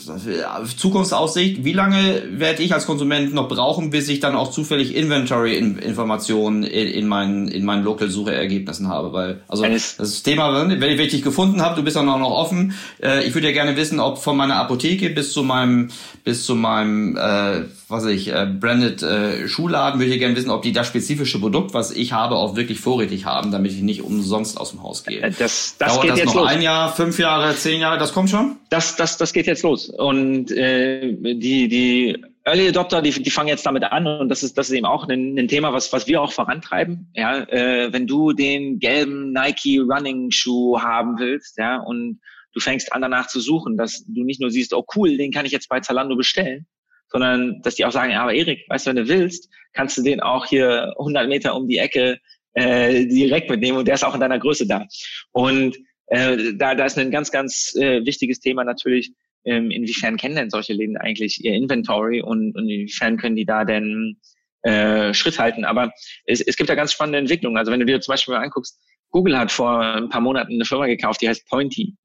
[0.77, 6.63] Zukunftsaussicht, wie lange werde ich als Konsument noch brauchen, bis ich dann auch zufällig Inventory-Informationen
[6.63, 9.13] in, in, meinen, in meinen Local-Suchergebnissen habe?
[9.13, 9.65] Weil, also
[9.99, 12.73] das Thema, wenn ich, wenn ich dich gefunden habe, du bist dann auch noch offen.
[13.03, 15.91] Äh, ich würde ja gerne wissen, ob von meiner Apotheke bis zu meinem,
[16.25, 20.63] bis zu meinem äh, was ich, äh, branded äh, Schuhladen, würde ich gerne wissen, ob
[20.63, 24.59] die das spezifische Produkt, was ich habe, auch wirklich vorrätig haben, damit ich nicht umsonst
[24.59, 25.21] aus dem Haus gehe.
[25.21, 26.49] Äh, das, das Dauert geht das jetzt noch los.
[26.49, 28.57] ein Jahr, fünf Jahre, zehn Jahre, das kommt schon?
[28.71, 29.89] Das, das, das geht jetzt los.
[29.89, 34.57] Und äh, die, die Early Adopter, die, die fangen jetzt damit an und das ist,
[34.57, 37.11] das ist eben auch ein, ein Thema, was, was wir auch vorantreiben.
[37.15, 42.21] Ja, äh, wenn du den gelben Nike Running Schuh haben willst, ja, und
[42.55, 45.47] du fängst an danach zu suchen, dass du nicht nur siehst, oh cool, den kann
[45.47, 46.67] ich jetzt bei Zalando bestellen,
[47.11, 50.03] sondern dass die auch sagen, ja, aber Erik, weißt du, wenn du willst, kannst du
[50.03, 52.19] den auch hier 100 Meter um die Ecke
[52.55, 54.87] äh, direkt mitnehmen und der ist auch in deiner Größe da.
[55.33, 59.13] Und äh, da, da ist ein ganz, ganz äh, wichtiges Thema natürlich,
[59.45, 63.65] ähm, inwiefern kennen denn solche Läden eigentlich ihr Inventory und, und inwiefern können die da
[63.65, 64.19] denn
[64.63, 65.65] äh, Schritt halten.
[65.65, 65.93] Aber
[66.27, 67.57] es, es gibt da ganz spannende Entwicklungen.
[67.57, 68.79] Also wenn du dir zum Beispiel mal anguckst,
[69.11, 71.97] Google hat vor ein paar Monaten eine Firma gekauft, die heißt Pointy.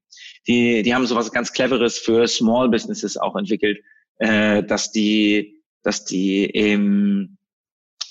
[0.48, 3.78] Die, die haben sowas ganz Cleveres für Small Businesses auch entwickelt
[4.18, 7.36] äh, dass die, dass die eben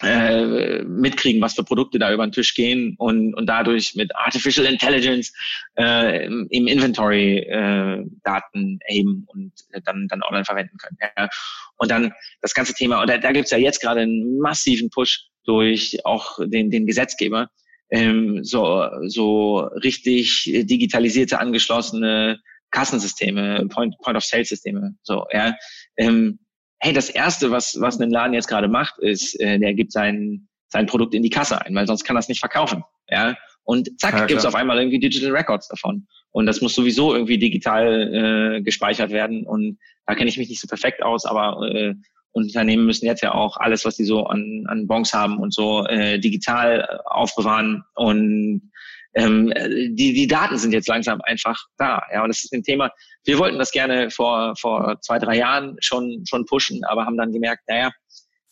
[0.01, 4.65] äh, mitkriegen, was für Produkte da über den Tisch gehen und, und dadurch mit Artificial
[4.65, 5.31] Intelligence
[5.77, 9.53] äh, im Inventory äh, Daten erheben und
[9.85, 10.97] dann, dann online verwenden können.
[10.99, 11.29] Ja.
[11.77, 15.27] Und dann das ganze Thema, und da, da gibt ja jetzt gerade einen massiven Push
[15.45, 17.49] durch auch den, den Gesetzgeber,
[17.89, 22.39] ähm, so, so richtig digitalisierte, angeschlossene
[22.75, 24.95] Kassensysteme, Point, Point of Sale Systeme.
[25.03, 25.55] So, ja.
[25.95, 26.39] Ähm,
[26.79, 30.47] hey, das erste, was was ein Laden jetzt gerade macht, ist, äh, der gibt sein
[30.67, 32.83] sein Produkt in die Kasse ein, weil sonst kann er es nicht verkaufen.
[33.09, 33.37] Ja.
[33.63, 36.05] Und zack, ja, gibt's auf einmal irgendwie Digital Records davon.
[36.31, 39.45] Und das muss sowieso irgendwie digital äh, gespeichert werden.
[39.45, 41.95] Und da kenne ich mich nicht so perfekt aus, aber äh,
[42.33, 45.85] Unternehmen müssen jetzt ja auch alles, was die so an, an Bons haben und so
[45.85, 47.83] äh, digital äh, aufbewahren.
[47.95, 48.71] Und
[49.15, 49.51] ähm,
[49.95, 52.03] die, die Daten sind jetzt langsam einfach da.
[52.11, 52.91] Ja, und das ist ein Thema.
[53.23, 57.31] Wir wollten das gerne vor, vor zwei, drei Jahren schon, schon pushen, aber haben dann
[57.31, 57.91] gemerkt, naja,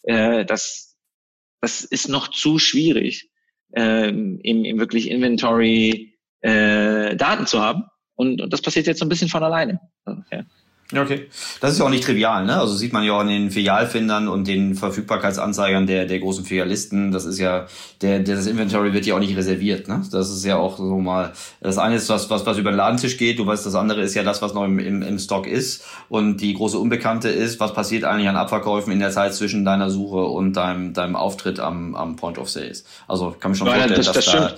[0.04, 0.96] äh, das,
[1.62, 3.30] das ist noch zu schwierig,
[3.76, 7.84] ähm, im, im wirklich Inventory äh, Daten zu haben.
[8.16, 9.82] Und, und das passiert jetzt so ein bisschen von alleine.
[10.32, 10.44] Ja.
[10.96, 11.28] Okay.
[11.60, 12.60] Das ist ja auch nicht trivial, ne?
[12.60, 17.12] Also sieht man ja auch in den Filialfindern und den Verfügbarkeitsanzeigern der, der großen Filialisten.
[17.12, 17.68] Das ist ja,
[18.02, 20.04] der, der, das Inventory wird ja auch nicht reserviert, ne?
[20.12, 23.18] Das ist ja auch so mal, das eine ist was, was, was über den Ladentisch
[23.18, 23.40] geht.
[23.40, 25.84] Du weißt, das andere ist ja das, was noch im, im, im Stock ist.
[26.10, 29.90] Und die große Unbekannte ist, was passiert eigentlich an Abverkäufen in der Zeit zwischen deiner
[29.90, 32.84] Suche und deinem, deinem Auftritt am, am Point of Sales.
[33.08, 34.54] Also kann mich schon vorstellen, das, das dass da,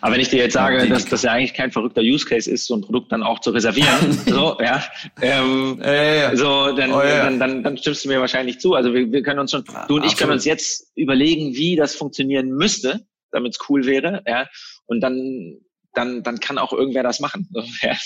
[0.00, 2.66] aber wenn ich dir jetzt sage, dass das ja eigentlich kein verrückter Use Case ist,
[2.66, 4.82] so ein Produkt dann auch zu reservieren, so, ja,
[5.20, 6.36] ähm, ja, ja.
[6.36, 7.24] so, dann, oh, ja.
[7.24, 8.74] dann, dann, dann stimmst du mir wahrscheinlich zu.
[8.74, 11.94] Also wir, wir können uns schon, du und ich können uns jetzt überlegen, wie das
[11.94, 14.48] funktionieren müsste, damit es cool wäre, ja,
[14.86, 15.58] und dann,
[15.94, 17.48] dann, dann kann auch irgendwer das machen.
[17.52, 17.96] So, ja.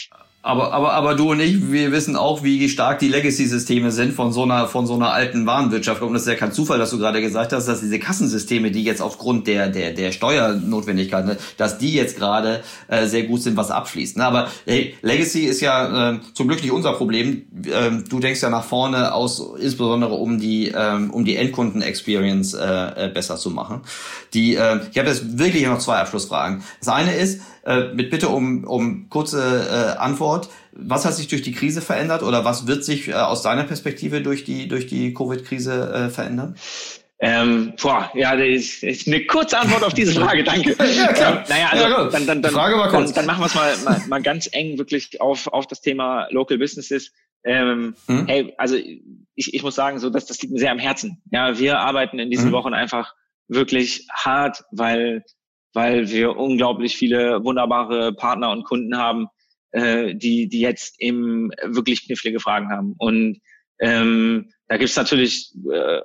[0.44, 4.30] Aber, aber, aber du und ich, wir wissen auch, wie stark die Legacy-Systeme sind von
[4.30, 6.02] so einer, von so einer alten Warenwirtschaft.
[6.02, 8.84] Und das ist ja kein Zufall, dass du gerade gesagt hast, dass diese Kassensysteme, die
[8.84, 13.56] jetzt aufgrund der, der, der Steuernotwendigkeit, ne, dass die jetzt gerade äh, sehr gut sind,
[13.56, 14.18] was abschließt.
[14.18, 14.26] Ne?
[14.26, 17.46] Aber hey, Legacy ist ja äh, zum Glück nicht unser Problem.
[17.72, 23.06] Ähm, du denkst ja nach vorne aus, insbesondere um die, ähm, um die Endkunden-Experience äh,
[23.06, 23.80] äh, besser zu machen.
[24.34, 26.62] Die, äh, ich habe jetzt wirklich noch zwei Abschlussfragen.
[26.80, 30.48] Das eine ist, äh, mit Bitte um, um kurze äh, Antwort.
[30.72, 34.20] Was hat sich durch die Krise verändert oder was wird sich äh, aus deiner Perspektive
[34.20, 36.56] durch die, durch die Covid-Krise äh, verändern?
[37.20, 40.76] Ähm, boah, ja, das ist, ist eine kurze Antwort auf diese Frage, danke.
[40.96, 41.38] ja, klar.
[41.38, 43.12] Ähm, naja, also, ja, dann, dann, dann, Frage war kurz.
[43.12, 46.26] Dann, dann machen wir es mal, mal, mal ganz eng wirklich auf, auf das Thema
[46.30, 47.12] Local Businesses.
[47.44, 48.26] Ähm, hm?
[48.26, 51.22] Hey, also ich, ich muss sagen, so dass das liegt mir sehr am Herzen.
[51.30, 52.52] Ja, wir arbeiten in diesen hm?
[52.52, 53.14] Wochen einfach
[53.48, 55.24] wirklich hart, weil
[55.74, 59.26] weil wir unglaublich viele wunderbare Partner und Kunden haben,
[59.72, 62.94] äh, die, die jetzt eben wirklich knifflige Fragen haben.
[62.96, 63.40] Und
[63.80, 66.00] ähm, da gibt's natürlich äh,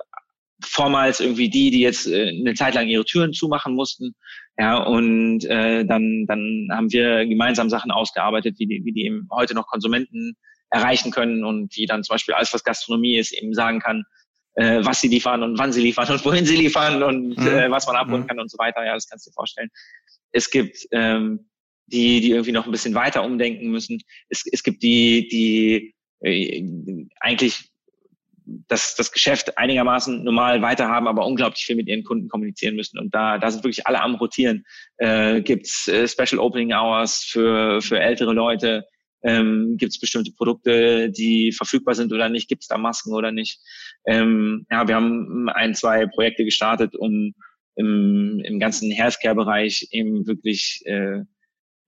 [0.61, 4.15] vormals irgendwie die, die jetzt äh, eine Zeit lang ihre Türen zumachen mussten.
[4.57, 9.27] Ja, und äh, dann, dann haben wir gemeinsam Sachen ausgearbeitet, wie die, wie die eben
[9.31, 10.35] heute noch Konsumenten
[10.71, 14.03] erreichen können und wie dann zum Beispiel alles, was Gastronomie ist, eben sagen kann,
[14.55, 17.47] äh, was sie liefern und wann sie liefern und wohin sie liefern und mhm.
[17.47, 18.27] äh, was man abholen mhm.
[18.27, 18.85] kann und so weiter.
[18.85, 19.69] Ja, das kannst du dir vorstellen.
[20.31, 21.49] Es gibt ähm,
[21.87, 24.01] die, die irgendwie noch ein bisschen weiter umdenken müssen.
[24.29, 26.63] Es, es gibt die, die äh,
[27.19, 27.69] eigentlich
[28.67, 32.97] das, das Geschäft einigermaßen normal weiterhaben, aber unglaublich viel mit ihren Kunden kommunizieren müssen.
[32.97, 34.65] Und da, da sind wirklich alle am Rotieren.
[34.97, 38.85] Äh, gibt's äh, Special Opening Hours für, für ältere Leute?
[39.23, 42.47] Ähm, Gibt es bestimmte Produkte, die verfügbar sind oder nicht?
[42.47, 43.59] Gibt es da Masken oder nicht?
[44.05, 47.33] Ähm, ja, wir haben ein, zwei Projekte gestartet, um
[47.75, 51.21] im, im ganzen Healthcare-Bereich eben wirklich äh,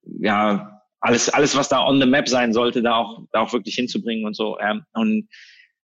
[0.04, 3.76] ja alles, alles, was da on the map sein sollte, da auch, da auch wirklich
[3.76, 4.58] hinzubringen und so.
[4.60, 4.80] Ja.
[4.94, 5.28] Und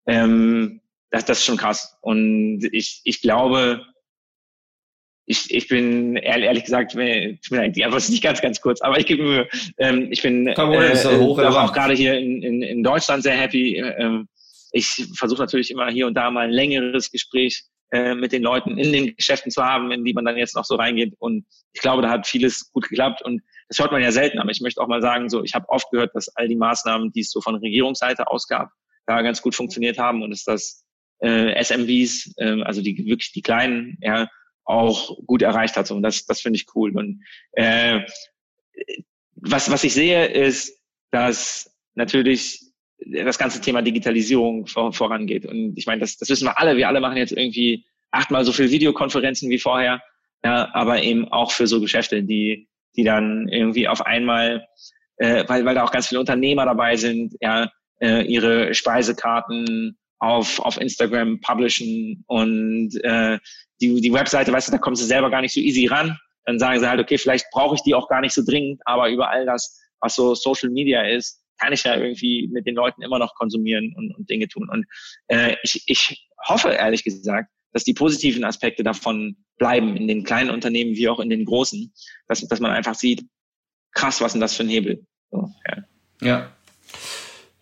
[0.06, 0.80] ähm,
[1.10, 1.98] das, das ist schon krass.
[2.00, 3.84] Und ich, ich glaube,
[5.30, 9.06] ich, ich bin ehrlich, ehrlich gesagt, die Antwort ist nicht ganz, ganz kurz, aber ich
[9.06, 13.36] gebe mir, ähm, ich bin äh, auch, auch gerade hier in, in, in Deutschland sehr
[13.36, 13.76] happy.
[13.76, 14.26] Ähm,
[14.72, 17.62] ich versuche natürlich immer hier und da mal ein längeres Gespräch
[17.92, 20.64] äh, mit den Leuten in den Geschäften zu haben, in die man dann jetzt noch
[20.64, 21.14] so reingeht.
[21.20, 23.22] Und ich glaube, da hat vieles gut geklappt.
[23.22, 24.40] Und das hört man ja selten.
[24.40, 27.12] Aber ich möchte auch mal sagen, so ich habe oft gehört, dass all die Maßnahmen,
[27.12, 28.70] die es so von Regierungsseite aus gab,
[29.06, 30.84] da ganz gut funktioniert haben und dass das
[31.20, 34.28] äh, SMVs, äh, also die wirklich die kleinen, ja,
[34.70, 35.90] auch gut erreicht hat.
[35.90, 36.96] Und das, das finde ich cool.
[36.96, 38.00] Und äh,
[39.34, 40.78] was, was ich sehe, ist,
[41.10, 42.60] dass natürlich
[42.98, 45.46] das ganze Thema Digitalisierung vor, vorangeht.
[45.46, 46.76] Und ich meine, das, das wissen wir alle.
[46.76, 50.02] Wir alle machen jetzt irgendwie achtmal so viel Videokonferenzen wie vorher.
[50.44, 54.66] Ja, aber eben auch für so Geschäfte, die, die dann irgendwie auf einmal,
[55.16, 60.60] äh, weil, weil da auch ganz viele Unternehmer dabei sind, ja, äh, ihre Speisekarten auf,
[60.60, 63.38] auf Instagram publishen und äh,
[63.80, 66.16] die, die Webseite, weißt du, da kommen sie selber gar nicht so easy ran.
[66.44, 69.10] Dann sagen sie halt, okay, vielleicht brauche ich die auch gar nicht so dringend, aber
[69.10, 73.02] über all das, was so Social Media ist, kann ich ja irgendwie mit den Leuten
[73.02, 74.68] immer noch konsumieren und, und Dinge tun.
[74.70, 74.86] Und
[75.28, 80.50] äh, ich, ich hoffe, ehrlich gesagt, dass die positiven Aspekte davon bleiben, in den kleinen
[80.50, 81.92] Unternehmen wie auch in den großen,
[82.28, 83.24] dass, dass man einfach sieht,
[83.92, 85.06] krass, was denn das für ein Hebel?
[85.30, 85.84] So, ja.
[86.22, 86.52] ja,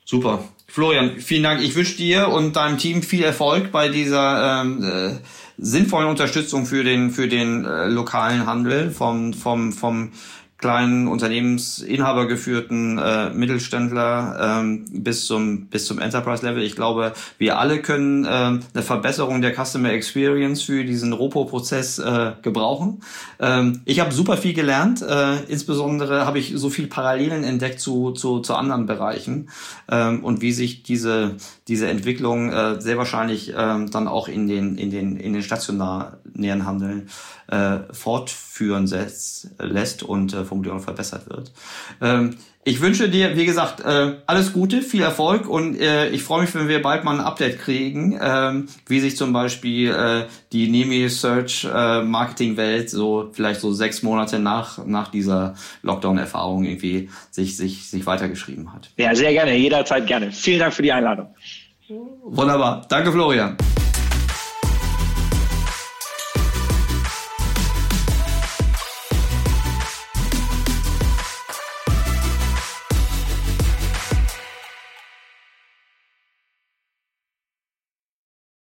[0.04, 0.48] super.
[0.70, 1.62] Florian, vielen Dank.
[1.62, 5.16] Ich wünsche dir und deinem Team viel Erfolg bei dieser ähm, äh,
[5.56, 10.12] sinnvollen Unterstützung für den für den äh, lokalen Handel vom vom vom
[10.58, 16.64] kleinen Unternehmensinhaber geführten äh, Mittelständler ähm, bis zum bis zum Enterprise Level.
[16.64, 22.32] Ich glaube, wir alle können äh, eine Verbesserung der Customer Experience für diesen Ropo-Prozess äh,
[22.42, 23.02] gebrauchen.
[23.38, 25.00] Ähm, ich habe super viel gelernt.
[25.00, 29.50] Äh, insbesondere habe ich so viel Parallelen entdeckt zu zu, zu anderen Bereichen
[29.88, 31.36] ähm, und wie sich diese
[31.68, 36.66] diese Entwicklung äh, sehr wahrscheinlich äh, dann auch in den in den in den stationären
[36.66, 37.06] Handel
[37.48, 41.52] äh, fortführen setzt, lässt und äh, auch verbessert wird.
[42.00, 46.42] Ähm, ich wünsche dir, wie gesagt, äh, alles Gute, viel Erfolg und äh, ich freue
[46.42, 50.68] mich, wenn wir bald mal ein Update kriegen, äh, wie sich zum Beispiel äh, die
[50.68, 57.08] Nemi Search äh, Marketing Welt so vielleicht so sechs Monate nach nach dieser Lockdown-Erfahrung irgendwie
[57.30, 58.90] sich sich sich weitergeschrieben hat.
[58.98, 60.30] Ja, sehr gerne, jederzeit gerne.
[60.30, 61.34] Vielen Dank für die Einladung.
[62.22, 63.56] Wunderbar, danke Florian.